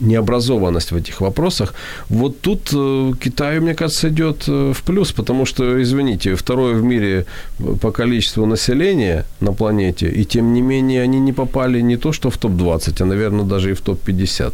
[0.00, 1.74] необразованность в этих вопросах.
[2.08, 6.82] Вот тут э, Китаю, мне кажется, идет э, в плюс, потому что, извините, второе в
[6.82, 7.24] мире
[7.80, 12.30] по количеству населения на планете, и тем не менее они не попали не то что
[12.30, 14.52] в топ-20, а, наверное, даже и в топ-50.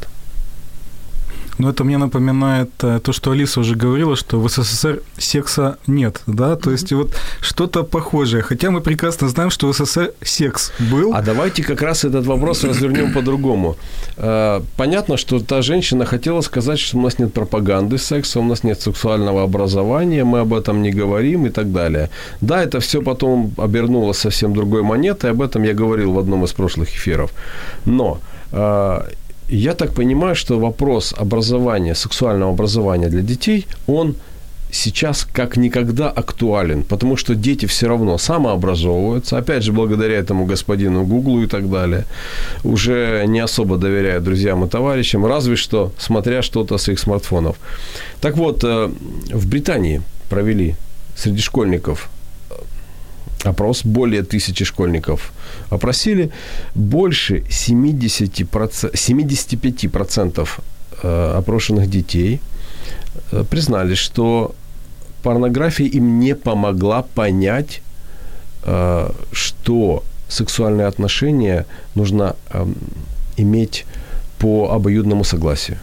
[1.58, 6.22] Ну, это мне напоминает э, то, что Алиса уже говорила, что в СССР секса нет,
[6.26, 11.14] да, то есть вот что-то похожее, хотя мы прекрасно знаем, что в СССР секс был.
[11.14, 13.76] А давайте как раз этот вопрос развернем по-другому.
[14.16, 18.64] Э, понятно, что та женщина хотела сказать, что у нас нет пропаганды секса, у нас
[18.64, 22.08] нет сексуального образования, мы об этом не говорим и так далее.
[22.40, 26.52] Да, это все потом обернулось совсем другой монетой, об этом я говорил в одном из
[26.52, 27.30] прошлых эфиров.
[27.86, 28.18] Но
[28.52, 29.00] э,
[29.48, 34.16] я так понимаю, что вопрос образования, сексуального образования для детей, он
[34.74, 41.04] сейчас как никогда актуален, потому что дети все равно самообразовываются, опять же, благодаря этому господину
[41.04, 42.04] Гуглу и так далее,
[42.64, 47.56] уже не особо доверяют друзьям и товарищам, разве что смотря что-то с их смартфонов.
[48.20, 48.90] Так вот, э,
[49.32, 50.74] в Британии провели
[51.16, 52.10] среди школьников
[53.44, 55.32] опрос, более тысячи школьников
[55.70, 56.30] опросили,
[56.74, 60.48] больше 70%, 75%
[61.02, 62.40] э, опрошенных детей
[63.32, 64.54] э, признали, что
[65.22, 67.82] порнография им не помогла понять,
[68.64, 72.74] э, что сексуальные отношения нужно эм,
[73.36, 73.84] иметь
[74.38, 75.76] по обоюдному согласию.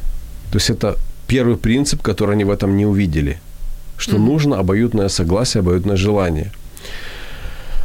[0.51, 0.97] То есть это
[1.27, 3.39] первый принцип, который они в этом не увидели,
[3.97, 4.31] что mm-hmm.
[4.31, 6.51] нужно обоюдное согласие, обоюдное желание–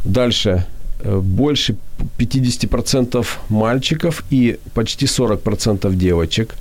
[0.06, 0.64] Дальше.
[1.00, 1.76] Э, больше
[2.18, 6.54] 50% мальчиков и почти 40% девочек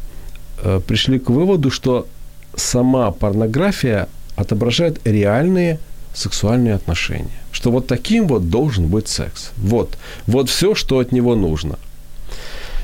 [0.63, 2.07] э, пришли к выводу, что
[2.55, 5.79] сама порнография отображает реальные
[6.13, 7.39] сексуальные отношения.
[7.51, 9.51] Что вот таким вот должен быть секс.
[9.57, 9.97] Вот.
[10.27, 11.77] Вот все, что от него нужно.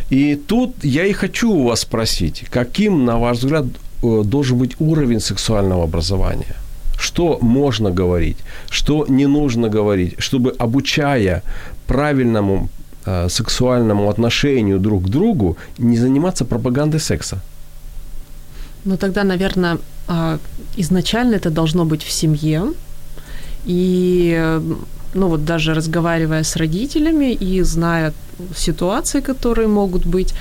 [0.10, 3.66] И тут я и хочу у вас спросить, каким, на ваш взгляд,
[4.04, 6.56] э, должен быть уровень сексуального образования–
[7.02, 8.38] что можно говорить,
[8.70, 11.42] что не нужно говорить, чтобы обучая
[11.88, 12.70] правильному
[13.06, 17.42] э, сексуальному отношению друг к другу, не заниматься пропагандой секса.
[18.86, 20.38] Ну тогда, наверное, э,
[20.78, 22.64] изначально это должно быть в семье.
[23.66, 24.60] И
[25.14, 28.14] ну вот даже разговаривая с родителями и зная
[28.56, 30.34] ситуации, которые могут быть,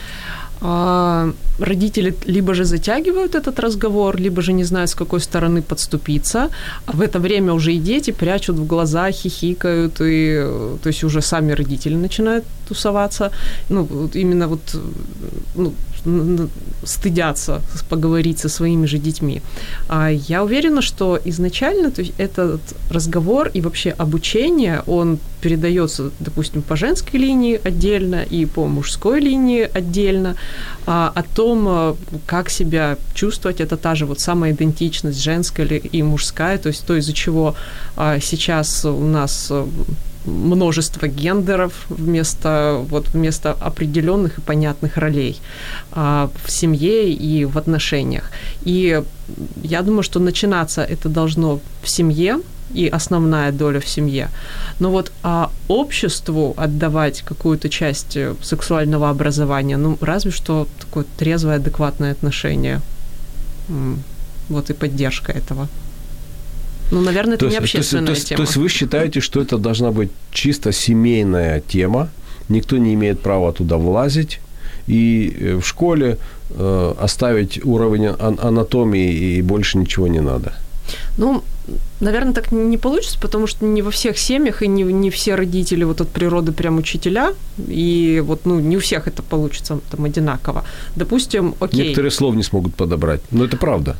[0.60, 6.48] а, родители либо же затягивают этот разговор, либо же не знают, с какой стороны подступиться,
[6.86, 10.46] а в это время уже и дети прячут в глаза, хихикают, и,
[10.82, 13.30] то есть уже сами родители начинают тусоваться.
[13.68, 14.60] Ну, именно вот
[15.54, 15.72] ну,
[16.84, 19.42] стыдятся поговорить со своими же детьми.
[19.88, 26.62] А я уверена, что изначально то есть этот разговор и вообще обучение, он передается, допустим,
[26.62, 30.36] по женской линии отдельно и по мужской линии отдельно,
[30.86, 36.02] а, о том, а, как себя чувствовать, это та же вот самая идентичность женская и
[36.02, 37.54] мужская, то есть то, из-за чего
[37.96, 39.52] а, сейчас у нас
[40.26, 45.40] множество гендеров вместо, вот, вместо определенных и понятных ролей
[45.92, 48.30] а, в семье и в отношениях.
[48.66, 49.02] И
[49.62, 52.38] я думаю, что начинаться это должно в семье,
[52.74, 54.28] и основная доля в семье.
[54.78, 61.56] Но вот а обществу отдавать какую-то часть э, сексуального образования, ну, разве что такое трезвое,
[61.56, 62.80] адекватное отношение.
[64.48, 65.68] Вот и поддержка этого.
[66.90, 68.36] Ну, наверное, это то не есть, общественная то есть, тема.
[68.36, 72.08] То есть вы считаете, что это должна быть чисто семейная тема,
[72.48, 74.40] никто не имеет права туда влазить,
[74.88, 76.18] и э, в школе
[76.50, 80.52] э, оставить уровень анатомии и больше ничего не надо?
[81.16, 81.42] Ну,
[82.00, 85.84] наверное, так не получится, потому что не во всех семьях и не, не все родители
[85.84, 87.34] вот от природы прям учителя,
[87.68, 90.64] и вот, ну, не у всех это получится там одинаково.
[90.96, 91.84] Допустим, окей.
[91.84, 93.96] Некоторые слов не смогут подобрать, но это правда.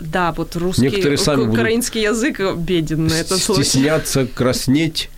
[0.00, 3.62] Да, вот русский, Некоторые сами украинский язык беден на это слово.
[3.62, 5.10] Стесняться, краснеть.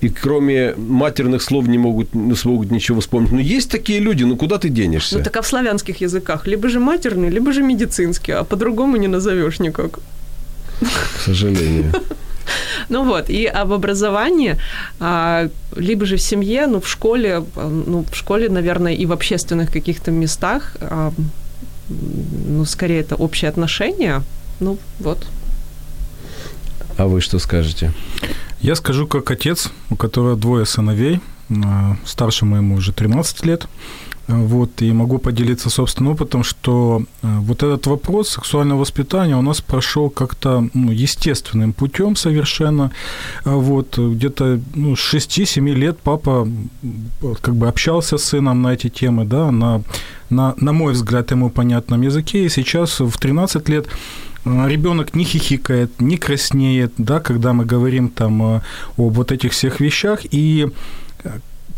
[0.00, 3.32] И кроме матерных слов не могут, не смогут ничего вспомнить.
[3.32, 5.18] Но есть такие люди, ну куда ты денешься?
[5.18, 9.08] Ну так а в славянских языках либо же матерный, либо же медицинский, а по-другому не
[9.08, 9.98] назовешь никак.
[10.80, 11.92] К сожалению.
[12.88, 14.56] Ну вот, и об образовании,
[15.00, 19.70] а, либо же в семье, ну, в школе, ну, в школе, наверное, и в общественных
[19.70, 21.12] каких-то местах, а,
[21.88, 24.22] ну, скорее это общее отношение,
[24.60, 25.26] ну, вот.
[26.96, 27.92] А вы что скажете?
[28.60, 31.20] Я скажу как отец, у которого двое сыновей,
[31.50, 33.68] а, старшему ему уже 13 лет,
[34.28, 39.62] вот, и могу поделиться собственным опытом, что э, вот этот вопрос сексуального воспитания у нас
[39.62, 42.90] прошел как-то ну, естественным путем совершенно.
[43.44, 46.46] Вот, где-то ну, с 6-7 лет папа
[47.40, 49.82] как бы общался с сыном на эти темы, да, на,
[50.28, 52.44] на, на мой взгляд, ему понятном языке.
[52.44, 53.86] И сейчас в 13 лет
[54.44, 58.60] э, ребенок не хихикает, не краснеет, да, когда мы говорим там э,
[58.98, 60.68] об вот этих всех вещах, и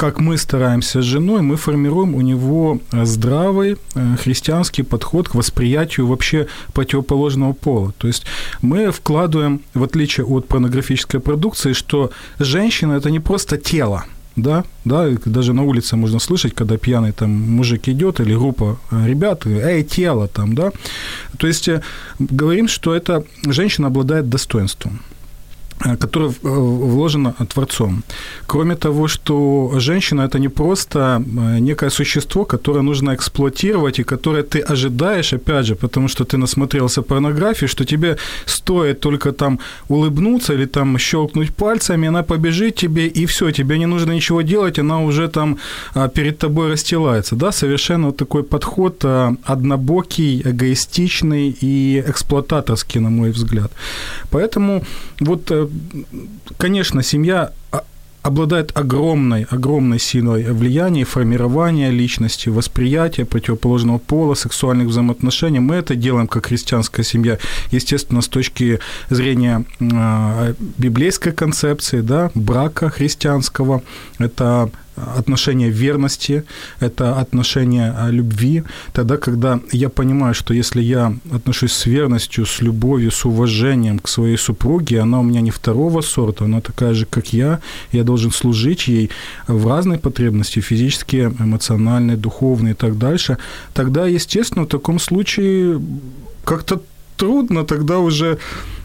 [0.00, 5.34] как мы стараемся с женой, мы формируем у него э, здравый э, христианский подход к
[5.34, 7.92] восприятию вообще противоположного пола.
[7.98, 8.24] То есть
[8.62, 14.04] мы вкладываем, в отличие от порнографической продукции, что женщина это не просто тело,
[14.36, 19.06] да, да, даже на улице можно слышать, когда пьяный там мужик идет или группа э,
[19.06, 20.70] ребят, эй, тело там, да,
[21.36, 21.68] то есть
[22.18, 25.00] говорим, что эта женщина обладает достоинством.
[25.84, 28.02] Э, которое э, вложено Творцом.
[28.46, 34.42] Кроме того, что женщина– это не просто э, некое существо, которое нужно эксплуатировать и которое
[34.42, 38.16] ты ожидаешь, опять же, потому что ты насмотрелся порнографии, что тебе
[38.46, 39.58] стоит только там
[39.88, 44.78] улыбнуться или там щелкнуть пальцами, она побежит тебе, и все, тебе не нужно ничего делать,
[44.78, 45.56] она уже там
[45.94, 47.36] а, перед тобой расстилается.
[47.36, 49.04] Да, совершенно вот такой подход
[49.44, 53.72] однобокий, эгоистичный и эксплуататорский, на мой взгляд.
[54.30, 54.82] Поэтому
[55.20, 55.50] вот
[56.56, 57.52] конечно, семья
[58.22, 65.60] обладает огромной, огромной силой влияния, формирования личности, восприятия противоположного пола, сексуальных взаимоотношений.
[65.60, 67.38] Мы это делаем как христианская семья,
[67.70, 73.82] естественно, с точки зрения э, библейской концепции, да, брака христианского.
[74.18, 74.70] Это
[75.16, 76.44] отношение верности,
[76.80, 78.62] это отношение любви.
[78.92, 84.08] Тогда, когда я понимаю, что если я отношусь с верностью, с любовью, с уважением к
[84.08, 87.60] своей супруге, она у меня не второго сорта, она такая же, как я,
[87.92, 89.10] я должен служить ей
[89.48, 93.38] в разной потребности, физические, эмоциональные, духовные и так дальше,
[93.74, 95.80] тогда, естественно, в таком случае
[96.44, 96.80] как-то
[97.16, 98.38] трудно тогда уже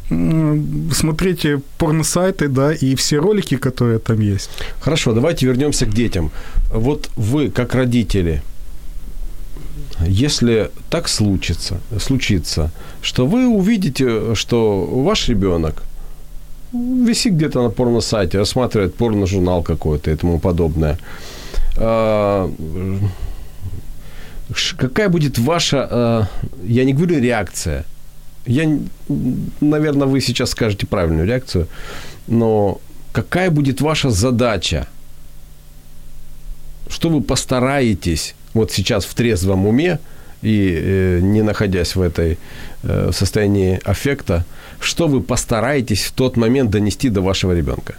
[0.10, 4.50] смотрите порносайты, да, и все ролики, которые там есть.
[4.80, 6.32] Хорошо, давайте вернемся к детям.
[6.72, 8.42] Вот вы, как родители,
[10.08, 15.84] если так случится, случится, что вы увидите, что ваш ребенок
[16.72, 20.98] висит где-то на порносайте, рассматривает порно-журнал какой-то и тому подобное,
[21.78, 22.52] а,
[24.78, 26.28] какая будет ваша, а,
[26.64, 27.86] я не говорю реакция,
[28.46, 28.80] я,
[29.62, 31.68] наверное, вы сейчас скажете правильную реакцию,
[32.28, 32.80] но
[33.12, 34.88] какая будет ваша задача?
[36.88, 40.00] Что вы постараетесь вот сейчас в трезвом уме
[40.42, 42.38] и э, не находясь в этой
[42.84, 44.46] э, состоянии аффекта,
[44.80, 47.96] что вы постараетесь в тот момент донести до вашего ребенка?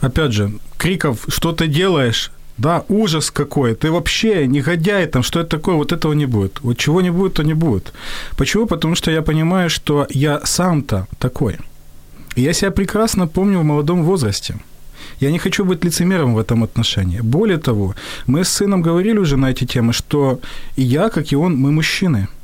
[0.00, 3.74] Опять же, криков «что ты делаешь?» Да, ужас какой.
[3.74, 6.60] Ты вообще негодяй, там, что это такое, вот этого не будет.
[6.62, 7.92] Вот чего не будет, то не будет.
[8.36, 8.66] Почему?
[8.66, 11.58] Потому что я понимаю, что я сам-то такой.
[12.36, 14.54] Я себя прекрасно помню в молодом возрасте.
[15.20, 17.20] Я не хочу быть лицемером в этом отношении.
[17.20, 17.94] Более того,
[18.26, 20.38] мы с сыном говорили уже на эти темы, что
[20.76, 22.28] и я, как и он, мы мужчины–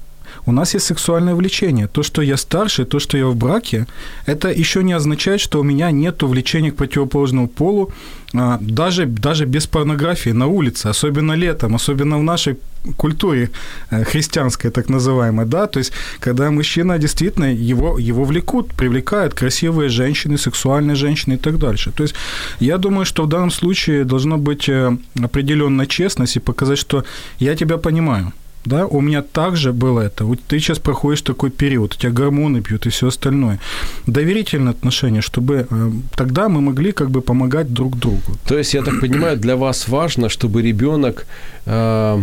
[0.46, 1.86] у нас есть сексуальное влечение.
[1.86, 3.86] То, что я старше, то, что я в браке,
[4.26, 7.92] это еще не означает, что у меня нет влечения к противоположному полу,
[8.34, 12.56] а, даже, даже без порнографии на улице, особенно летом, особенно в нашей
[12.96, 13.50] культуре
[13.90, 19.88] э, христианской, так называемой, да, то есть, когда мужчина действительно, его, его влекут, привлекают красивые
[19.88, 21.90] женщины, сексуальные женщины и так дальше.
[21.90, 22.14] То есть,
[22.60, 27.04] я думаю, что в данном случае должна быть э, определенная честность и показать, что
[27.40, 28.32] я тебя понимаю,
[28.64, 30.24] да, у меня также было это.
[30.24, 33.58] Вот ты сейчас проходишь такой период, у тебя гормоны пьют и все остальное.
[34.06, 38.36] Доверительные отношения, чтобы э, тогда мы могли как бы помогать друг другу.
[38.46, 41.26] То есть, я так понимаю, для вас важно, чтобы ребенок,
[41.66, 42.22] э,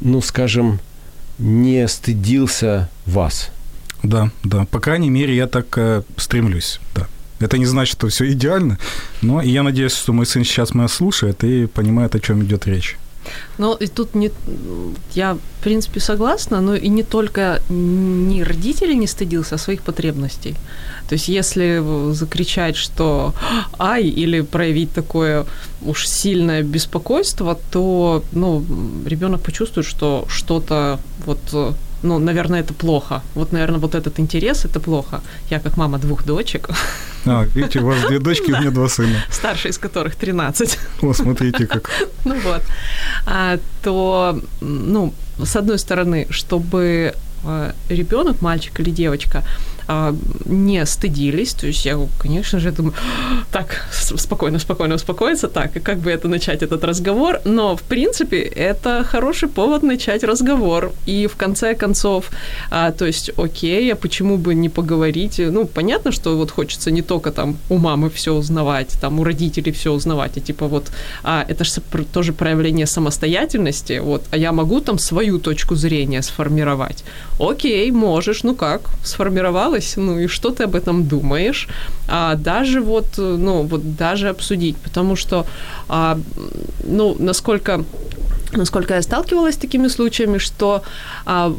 [0.00, 0.78] ну, скажем,
[1.38, 3.50] не стыдился вас.
[4.02, 4.66] Да, да.
[4.70, 7.06] По крайней мере, я так э, стремлюсь, да.
[7.40, 8.78] Это не значит, что все идеально,
[9.22, 12.96] но я надеюсь, что мой сын сейчас меня слушает и понимает, о чем идет речь.
[13.58, 14.30] Ну, и тут не,
[15.14, 20.54] я, в принципе, согласна, но и не только не родители не стыдился а своих потребностей.
[21.08, 23.34] То есть, если закричать, что
[23.78, 25.44] «ай» или проявить такое
[25.82, 28.64] уж сильное беспокойство, то, ну,
[29.06, 33.22] ребенок почувствует, что что-то вот ну, наверное, это плохо.
[33.34, 35.20] Вот, наверное, вот этот интерес– это плохо.
[35.50, 36.68] Я как мама двух дочек.
[37.26, 39.16] А, видите, у вас две дочки, у меня два сына.
[39.30, 40.78] Старший из которых 13.
[41.02, 41.90] О, смотрите как.
[42.24, 42.62] Ну вот.
[43.26, 49.42] А, то, ну, с одной стороны, чтобы а, ребенок, мальчик или девочка,
[49.88, 50.14] а,
[50.44, 51.54] не стыдились.
[51.54, 52.94] То есть я, конечно же, думаю,
[53.52, 57.40] так, спокойно, спокойно успокоиться, так, и как бы это начать этот разговор.
[57.44, 60.92] Но, в принципе, это хороший повод начать разговор.
[61.06, 62.30] И в конце концов,
[62.70, 65.38] а, то есть, окей, а почему бы не поговорить?
[65.38, 69.72] Ну, понятно, что вот хочется не только там у мамы все узнавать, там у родителей
[69.72, 70.90] все узнавать, а типа вот,
[71.22, 71.72] а, это же
[72.12, 77.04] тоже проявление самостоятельности, вот, а я могу там свою точку зрения сформировать.
[77.38, 81.68] Окей, можешь, ну как, сформировал осталось, ну и что ты об этом думаешь,
[82.08, 85.46] а даже вот, ну вот даже обсудить, потому что,
[85.88, 86.18] а,
[86.84, 87.84] ну насколько,
[88.52, 90.82] насколько я сталкивалась с такими случаями, что
[91.26, 91.52] а,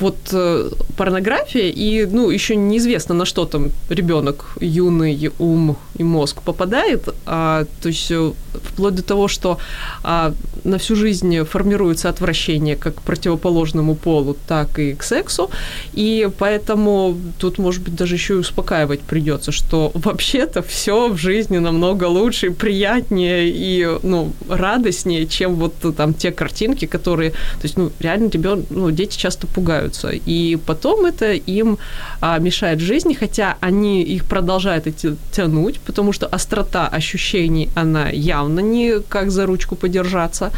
[0.00, 6.42] вот э, порнография, и, ну, еще неизвестно, на что там ребенок, юный ум и мозг
[6.42, 9.58] попадает, а, то есть э, вплоть до того, что
[10.02, 10.34] а,
[10.64, 15.50] на всю жизнь формируется отвращение как к противоположному полу, так и к сексу,
[15.92, 21.58] и поэтому тут, может быть, даже еще и успокаивать придется, что вообще-то все в жизни
[21.58, 27.90] намного лучше, приятнее и, ну, радостнее, чем вот там те картинки, которые, то есть, ну,
[28.00, 31.78] реально ребенок, ну, дети часто пугаются, и потом это им
[32.20, 38.45] а, мешает жизни, хотя они их продолжают эти тянуть, потому что острота ощущений, она явно
[38.48, 40.50] не как за ручку подержаться.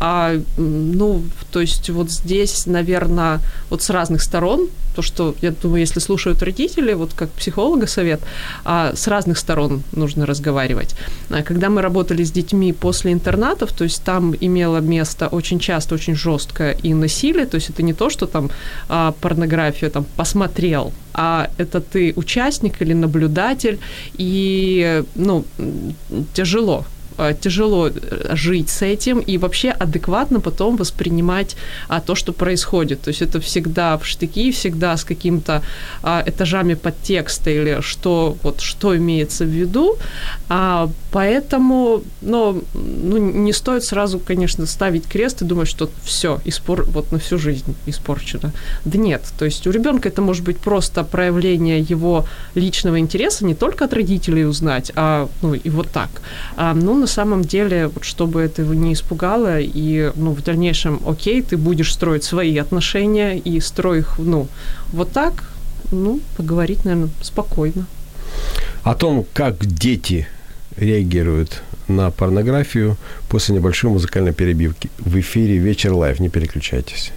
[0.00, 5.80] А, ну, то есть вот здесь, наверное, вот с разных сторон, то, что, я думаю,
[5.80, 8.20] если слушают родители, вот как психолога совет,
[8.64, 10.94] а, с разных сторон нужно разговаривать.
[11.30, 15.94] А, когда мы работали с детьми после интернатов, то есть там имело место очень часто,
[15.94, 18.50] очень жесткое и насилие, то есть это не то, что там
[18.88, 23.78] а, порнографию там посмотрел, а это ты участник или наблюдатель,
[24.18, 25.44] и, ну,
[26.34, 26.84] тяжело
[27.40, 31.56] тяжело э, жить с этим и вообще адекватно потом воспринимать
[31.88, 33.00] а, то, что происходит.
[33.02, 35.62] То есть это всегда в штыки, всегда с каким-то
[36.02, 39.96] а, этажами подтекста или что, вот, что имеется в виду.
[40.48, 46.84] А, поэтому но, ну, не стоит сразу, конечно, ставить крест и думать, что все, испор,
[46.86, 48.52] вот на всю жизнь испорчено.
[48.84, 49.22] Да нет.
[49.38, 53.92] То есть у ребенка это может быть просто проявление его личного интереса не только от
[53.92, 56.08] родителей узнать, а ну, и вот так.
[56.56, 61.02] А, ну, на самом деле, вот, чтобы это его не испугало, и ну, в дальнейшем,
[61.06, 64.48] окей, ты будешь строить свои отношения и строй их, ну,
[64.90, 65.52] вот так,
[65.92, 67.84] ну, поговорить, наверное, спокойно.
[68.84, 70.26] О том, как дети
[70.78, 72.96] реагируют на порнографию
[73.28, 76.20] после небольшой музыкальной перебивки в эфире «Вечер Live».
[76.20, 77.12] Не переключайтесь.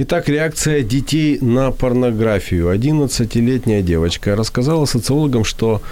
[0.00, 2.72] Итак, реакция детей на порнографию.
[2.72, 5.82] 11-летняя девочка рассказала социологам, что,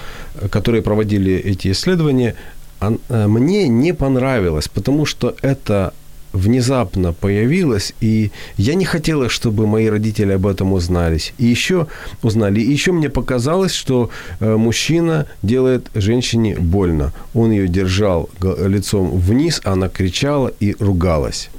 [0.49, 2.37] которые проводили эти исследования,
[2.81, 5.93] э, мне не понравилось, потому что это
[6.33, 11.35] внезапно появилось, и я не хотела, чтобы мои родители об этом узнались.
[11.39, 11.89] И еще
[12.23, 12.61] узнали.
[12.61, 17.13] И еще мне показалось, что э, мужчина делает женщине больно.
[17.35, 21.51] Он ее держал лицом вниз, она кричала и ругалась.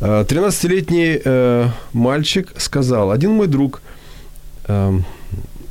[0.00, 3.82] 13-летний э, э, мальчик сказал, один мой друг
[4.66, 4.98] э,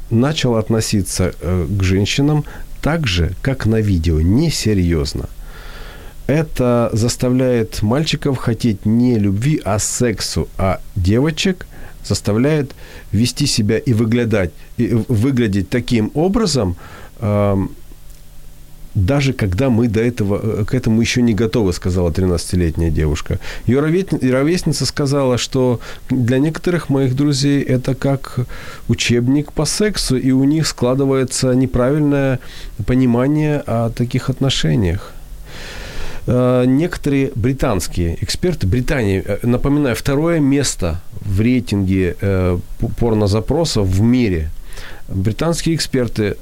[0.10, 2.44] начал относиться к женщинам
[2.82, 5.30] так же, как на видео, несерьезно.
[6.28, 11.68] Это заставляет мальчиков хотеть не любви, а сексу, а девочек
[12.04, 12.72] заставляет
[13.12, 16.76] вести себя и выглядать, и выглядеть таким образом,
[18.96, 23.39] даже когда мы до этого, э, к этому еще не готовы, сказала 13-летняя девушка.
[23.66, 25.80] Ее ровесница сказала, что
[26.10, 28.39] для некоторых моих друзей это как
[28.89, 32.39] учебник по сексу, и у них складывается неправильное
[32.86, 35.14] понимание о таких отношениях.
[36.28, 42.16] Э, некоторые британские эксперты, Британия, э, напоминаю, второе место в рейтинге
[43.00, 44.50] порнозапросов в мире.
[45.08, 46.36] Британские эксперты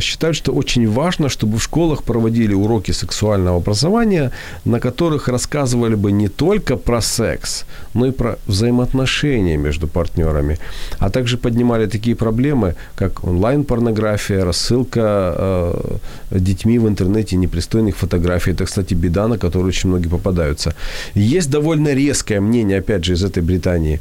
[0.00, 4.30] считают, что очень важно, чтобы в школах проводили уроки сексуального образования,
[4.64, 7.64] на которых рассказывали бы не только про секс,
[7.94, 10.58] но и про взаимоотношения между партнерами,
[10.98, 15.96] а также поднимали такие проблемы, как онлайн-порнография, рассылка э,
[16.30, 18.52] детьми в интернете непристойных фотографий.
[18.52, 20.74] Это, кстати, беда, на которую очень многие попадаются.
[21.14, 24.00] Есть довольно резкое мнение, опять же, из этой Британии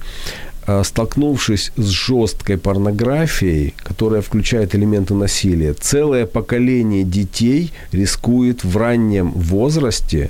[0.84, 10.30] столкнувшись с жесткой порнографией, которая включает элементы насилия, целое поколение детей рискует в раннем возрасте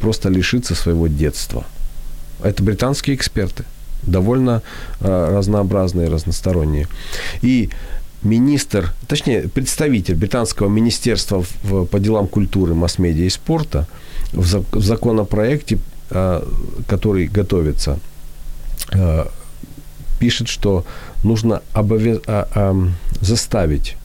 [0.00, 1.64] просто лишиться своего детства.
[2.44, 3.64] Это британские эксперты,
[4.02, 4.62] довольно
[5.00, 6.86] э, разнообразные, разносторонние.
[7.42, 7.70] И
[8.22, 11.44] министр, точнее, представитель британского министерства
[11.90, 13.88] по делам культуры, масс-медиа и спорта
[14.32, 15.78] в, законопроекте,
[16.10, 16.42] э,
[16.86, 18.13] который готовится, Э,
[20.18, 20.84] пишет, что
[21.24, 22.18] нужно обовяз...
[22.26, 22.88] а, а,
[23.20, 23.96] заставить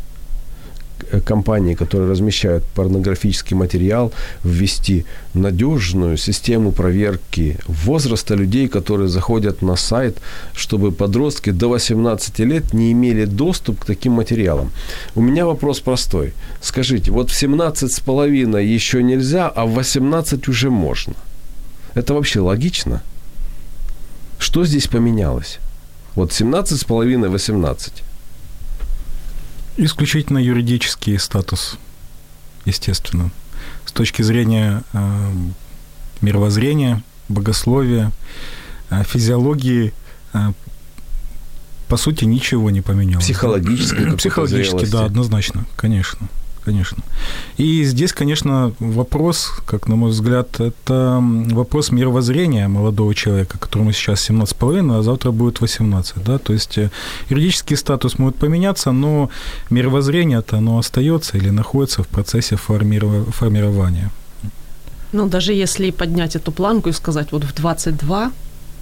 [1.11, 4.11] э, компании, которые размещают порнографический материал,
[4.43, 10.17] ввести надежную систему проверки возраста людей, которые заходят на сайт,
[10.53, 14.71] чтобы подростки до 18 лет не имели доступ к таким материалам.
[15.15, 16.33] У меня вопрос простой.
[16.61, 21.13] Скажите, вот в 17 с половиной еще нельзя, а в 18 уже можно.
[21.95, 23.01] Это вообще логично?
[24.39, 25.59] Что здесь поменялось?
[26.15, 28.03] Вот 17 с половиной, 18.
[29.77, 31.77] Исключительно юридический статус,
[32.65, 33.31] естественно.
[33.85, 35.31] С точки зрения э,
[36.21, 38.11] мировоззрения, богословия,
[38.89, 39.93] э, физиологии,
[40.33, 40.53] э,
[41.87, 43.25] по сути, ничего не поменялось.
[43.25, 44.15] Психологически?
[44.15, 46.29] Психологически, да, однозначно, конечно
[46.69, 47.03] конечно.
[47.57, 51.19] И здесь, конечно, вопрос, как на мой взгляд, это
[51.55, 56.23] вопрос мировоззрения молодого человека, которому сейчас 17,5, а завтра будет 18.
[56.23, 56.37] Да?
[56.37, 56.89] То есть э,
[57.29, 59.29] юридический статус может поменяться, но
[59.71, 64.09] мировоззрение-то оно остается или находится в процессе формирования.
[65.13, 68.31] Ну, даже если поднять эту планку и сказать, вот в 22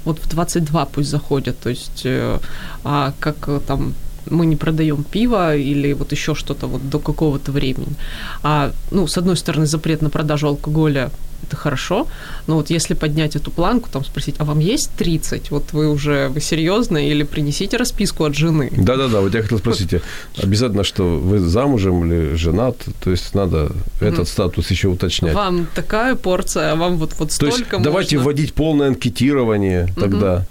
[0.05, 2.39] вот в 22 пусть заходят, то есть, э,
[2.83, 3.93] а как э, там
[4.29, 7.95] мы не продаем пиво или вот еще что-то вот до какого-то времени.
[8.43, 11.11] А, ну, с одной стороны, запрет на продажу алкоголя
[11.43, 12.07] это хорошо,
[12.47, 15.51] но вот если поднять эту планку, там спросить, а вам есть 30?
[15.51, 18.71] Вот вы уже, вы серьезно или принесите расписку от жены?
[18.75, 19.95] Да-да-да, вот я хотел спросить,
[20.41, 23.71] обязательно, что вы замужем или женат, то есть надо
[24.01, 25.33] этот статус еще уточнять.
[25.33, 30.45] Вам такая порция, а вам вот, вот столько То есть давайте вводить полное анкетирование тогда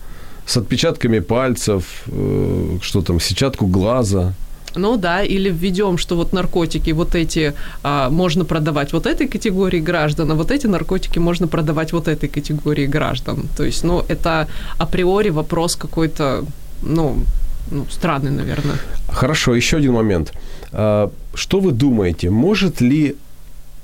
[0.46, 4.32] с отпечатками пальцев, э, что там, сетчатку глаза.
[4.76, 9.80] Ну да, или введем, что вот наркотики вот эти а, можно продавать вот этой категории
[9.80, 13.48] граждан, а вот эти наркотики можно продавать вот этой категории граждан.
[13.56, 16.44] То есть, ну, это априори вопрос какой-то,
[16.82, 17.24] ну,
[17.70, 18.76] ну, странный, наверное.
[19.08, 20.32] Хорошо, еще один момент.
[20.72, 23.16] А, что вы думаете, может ли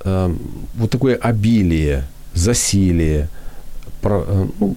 [0.04, 0.30] а,
[0.74, 2.04] вот такое обилие,
[2.34, 3.28] засилие,
[4.02, 4.76] э, ну,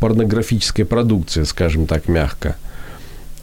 [0.00, 2.56] порнографической продукции, скажем так, мягко,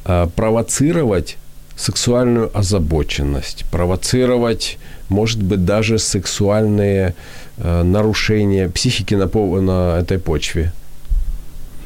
[0.05, 1.37] а, провоцировать
[1.75, 4.77] сексуальную озабоченность, провоцировать,
[5.09, 7.15] может быть, даже сексуальные
[7.57, 10.71] э, нарушения психики на, на этой почве?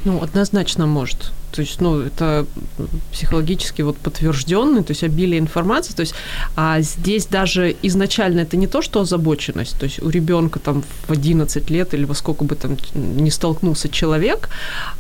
[0.04, 1.32] Ну, однозначно может.
[1.52, 2.46] То есть, ну, это
[3.12, 5.94] психологически вот подтвержденный, то есть обилие информации.
[5.94, 6.16] То есть,
[6.56, 9.80] а здесь даже изначально это не то, что озабоченность.
[9.80, 13.90] То есть у ребенка там в 11 лет или во сколько бы там не столкнулся
[13.90, 14.50] человек,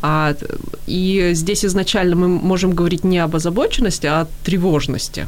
[0.01, 0.35] а,
[0.87, 5.25] и здесь изначально мы можем говорить не об озабоченности, а о тревожности.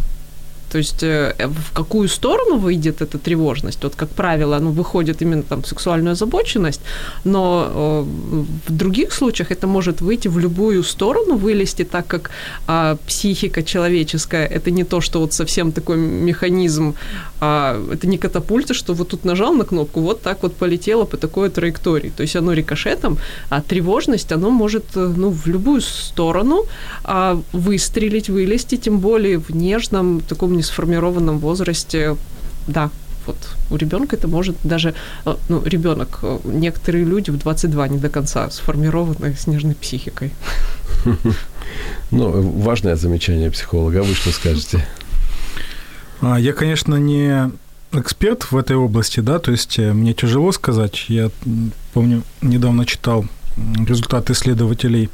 [0.71, 3.83] То есть э, в какую сторону выйдет эта тревожность?
[3.83, 6.81] Вот, как правило, ну, выходит именно там сексуальную озабоченность,
[7.23, 12.31] но э, в других случаях это может выйти в любую сторону, вылезти, так как
[12.67, 16.95] а, психика человеческая– это не то, что вот совсем такой механизм,
[17.41, 21.17] а, это не катапульта, что вот тут нажал на кнопку, вот так вот полетело по
[21.17, 22.11] такой траектории.
[22.15, 23.17] То есть оно рикошетом,
[23.49, 26.65] а тревожность, оно может э, ну, в любую сторону
[27.03, 32.15] а, выстрелить, вылезти, тем более в нежном таком несформированном возрасте,
[32.67, 32.89] да,
[33.25, 33.37] вот
[33.69, 34.93] у ребенка это может даже,
[35.25, 40.31] э, ну, ребенок, э, некоторые люди в 22 не до конца сформированы снежной психикой.
[42.11, 43.99] Ну, важное замечание психолога.
[43.99, 44.83] А вы что скажете?
[46.21, 47.51] А, я, конечно, не
[47.91, 51.05] эксперт в этой области, да, то есть э, мне тяжело сказать.
[51.09, 51.29] Я
[51.93, 53.25] помню, недавно читал
[53.87, 55.09] результаты исследователей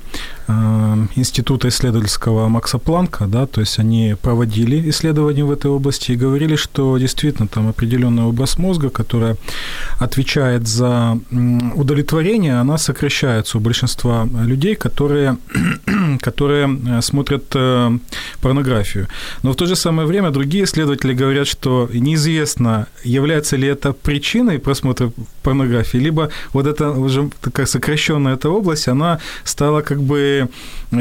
[1.16, 6.56] Института исследовательского Макса Планка, да, то есть они проводили исследования в этой области и говорили,
[6.56, 9.38] что действительно там определенная область мозга, которая
[10.00, 11.18] отвечает за
[11.76, 15.38] удовлетворение, она сокращается у большинства людей, которые
[16.22, 17.98] которые э, смотрят э,
[18.42, 19.08] порнографию.
[19.44, 24.60] Но в то же самое время другие исследователи говорят, что неизвестно, является ли это причиной
[24.60, 25.12] просмотра
[25.44, 30.35] порнографии, либо вот эта уже такая сокращенная эта область, она стала как бы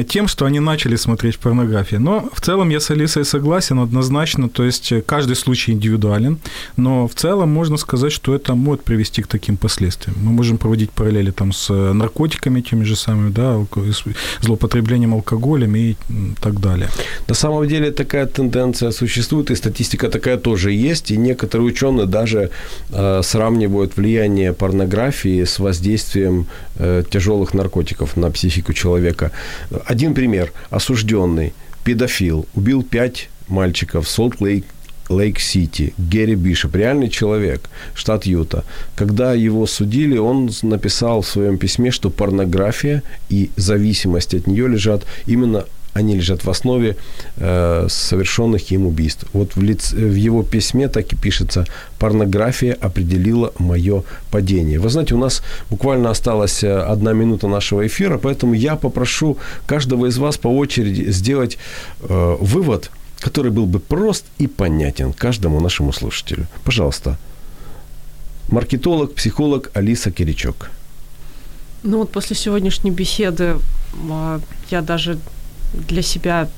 [0.09, 2.01] тем, что они начали смотреть порнографию.
[2.01, 6.39] Но в целом я с Алисой согласен однозначно, то есть каждый случай индивидуален,
[6.77, 10.17] но в целом можно сказать, что это может привести к таким последствиям.
[10.23, 13.65] Мы можем проводить параллели там с наркотиками теми же самыми, да,
[14.41, 15.95] злоупотреблением алкоголем и
[16.41, 16.89] так далее.
[17.29, 22.51] На самом деле такая тенденция существует, и статистика такая тоже есть, и некоторые ученые даже
[22.91, 29.24] э, сравнивают влияние порнографии с воздействием э, тяжелых наркотиков на психику человека.
[29.87, 30.53] Один пример.
[30.71, 31.53] Осужденный
[31.85, 34.65] педофил убил пять мальчиков в Солт-Лейк
[35.09, 38.65] Лейк-Сити, Герри Бишоп, реальный человек, штат Юта.
[38.97, 45.05] Когда его судили, он написал в своем письме, что порнография и зависимость от нее лежат
[45.27, 46.97] именно они лежат в основе
[47.37, 49.25] э, совершенных им убийств.
[49.33, 51.67] Вот в, лиц, в его письме так и пишется
[51.99, 54.79] «Порнография определила мое падение».
[54.79, 60.07] Вы знаете, у нас буквально осталась э, одна минута нашего эфира, поэтому я попрошу каждого
[60.07, 61.59] из вас по очереди сделать
[62.03, 62.91] э, вывод–
[63.25, 66.47] который был бы прост и понятен каждому нашему слушателю.
[66.63, 67.17] Пожалуйста.
[68.49, 70.71] Маркетолог, психолог Алиса Киричок.
[71.83, 73.57] Ну вот после сегодняшней беседы
[74.11, 74.41] а,
[74.71, 75.19] я даже
[75.89, 76.49] для себя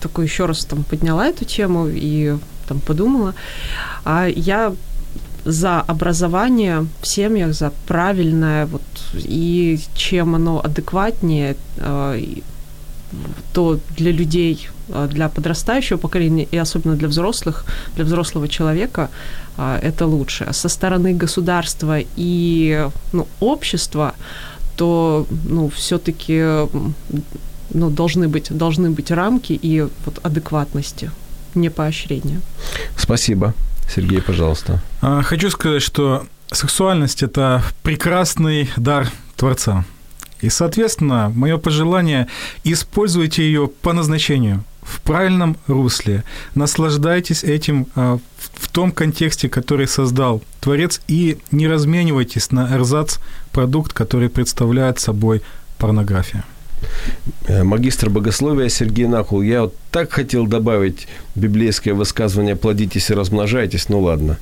[0.00, 2.36] такой еще раз там подняла эту тему и
[2.68, 3.34] там подумала.
[4.04, 4.74] А я
[5.44, 8.82] за образование в семьях, за правильное, вот,
[9.14, 12.20] и чем оно адекватнее, а,
[13.52, 19.08] то для людей, а, для подрастающего поколения и особенно для взрослых, для взрослого человека
[19.56, 20.44] а, это лучше.
[20.48, 24.14] А со стороны государства и ну, общества,
[24.76, 26.42] то ну, все-таки
[27.76, 31.10] ну, должны, быть, должны быть рамки и вот адекватности,
[31.54, 32.40] не поощрения.
[32.96, 33.54] Спасибо.
[33.94, 34.82] Сергей, пожалуйста.
[35.00, 39.84] Хочу сказать, что сексуальность– это прекрасный дар Творца.
[40.40, 42.26] И, соответственно, мое пожелание–
[42.64, 46.24] используйте ее по назначению, в правильном русле.
[46.54, 48.18] Наслаждайтесь этим а,
[48.54, 53.18] в том контексте, который создал Творец, и не разменивайтесь на эрзац
[53.52, 55.42] продукт, который представляет собой
[55.78, 56.44] порнография.
[57.46, 59.42] Э, магистр богословия Сергей Нахул.
[59.42, 64.38] Я вот так хотел добавить библейское высказывание «плодитесь и размножайтесь», ну ладно.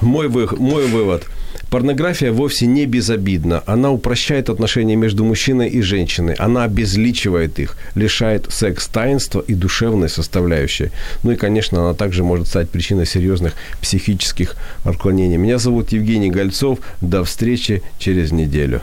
[0.00, 1.24] Мой, вы, мой вывод–
[1.72, 3.62] Порнография вовсе не безобидна.
[3.64, 6.34] Она упрощает отношения между мужчиной и женщиной.
[6.34, 10.90] Она обезличивает их, лишает секс-таинства и душевной составляющей.
[11.22, 15.38] Ну и, конечно, она также может стать причиной серьезных психических отклонений.
[15.38, 16.78] Меня зовут Евгений Гольцов.
[17.00, 18.82] До встречи через неделю.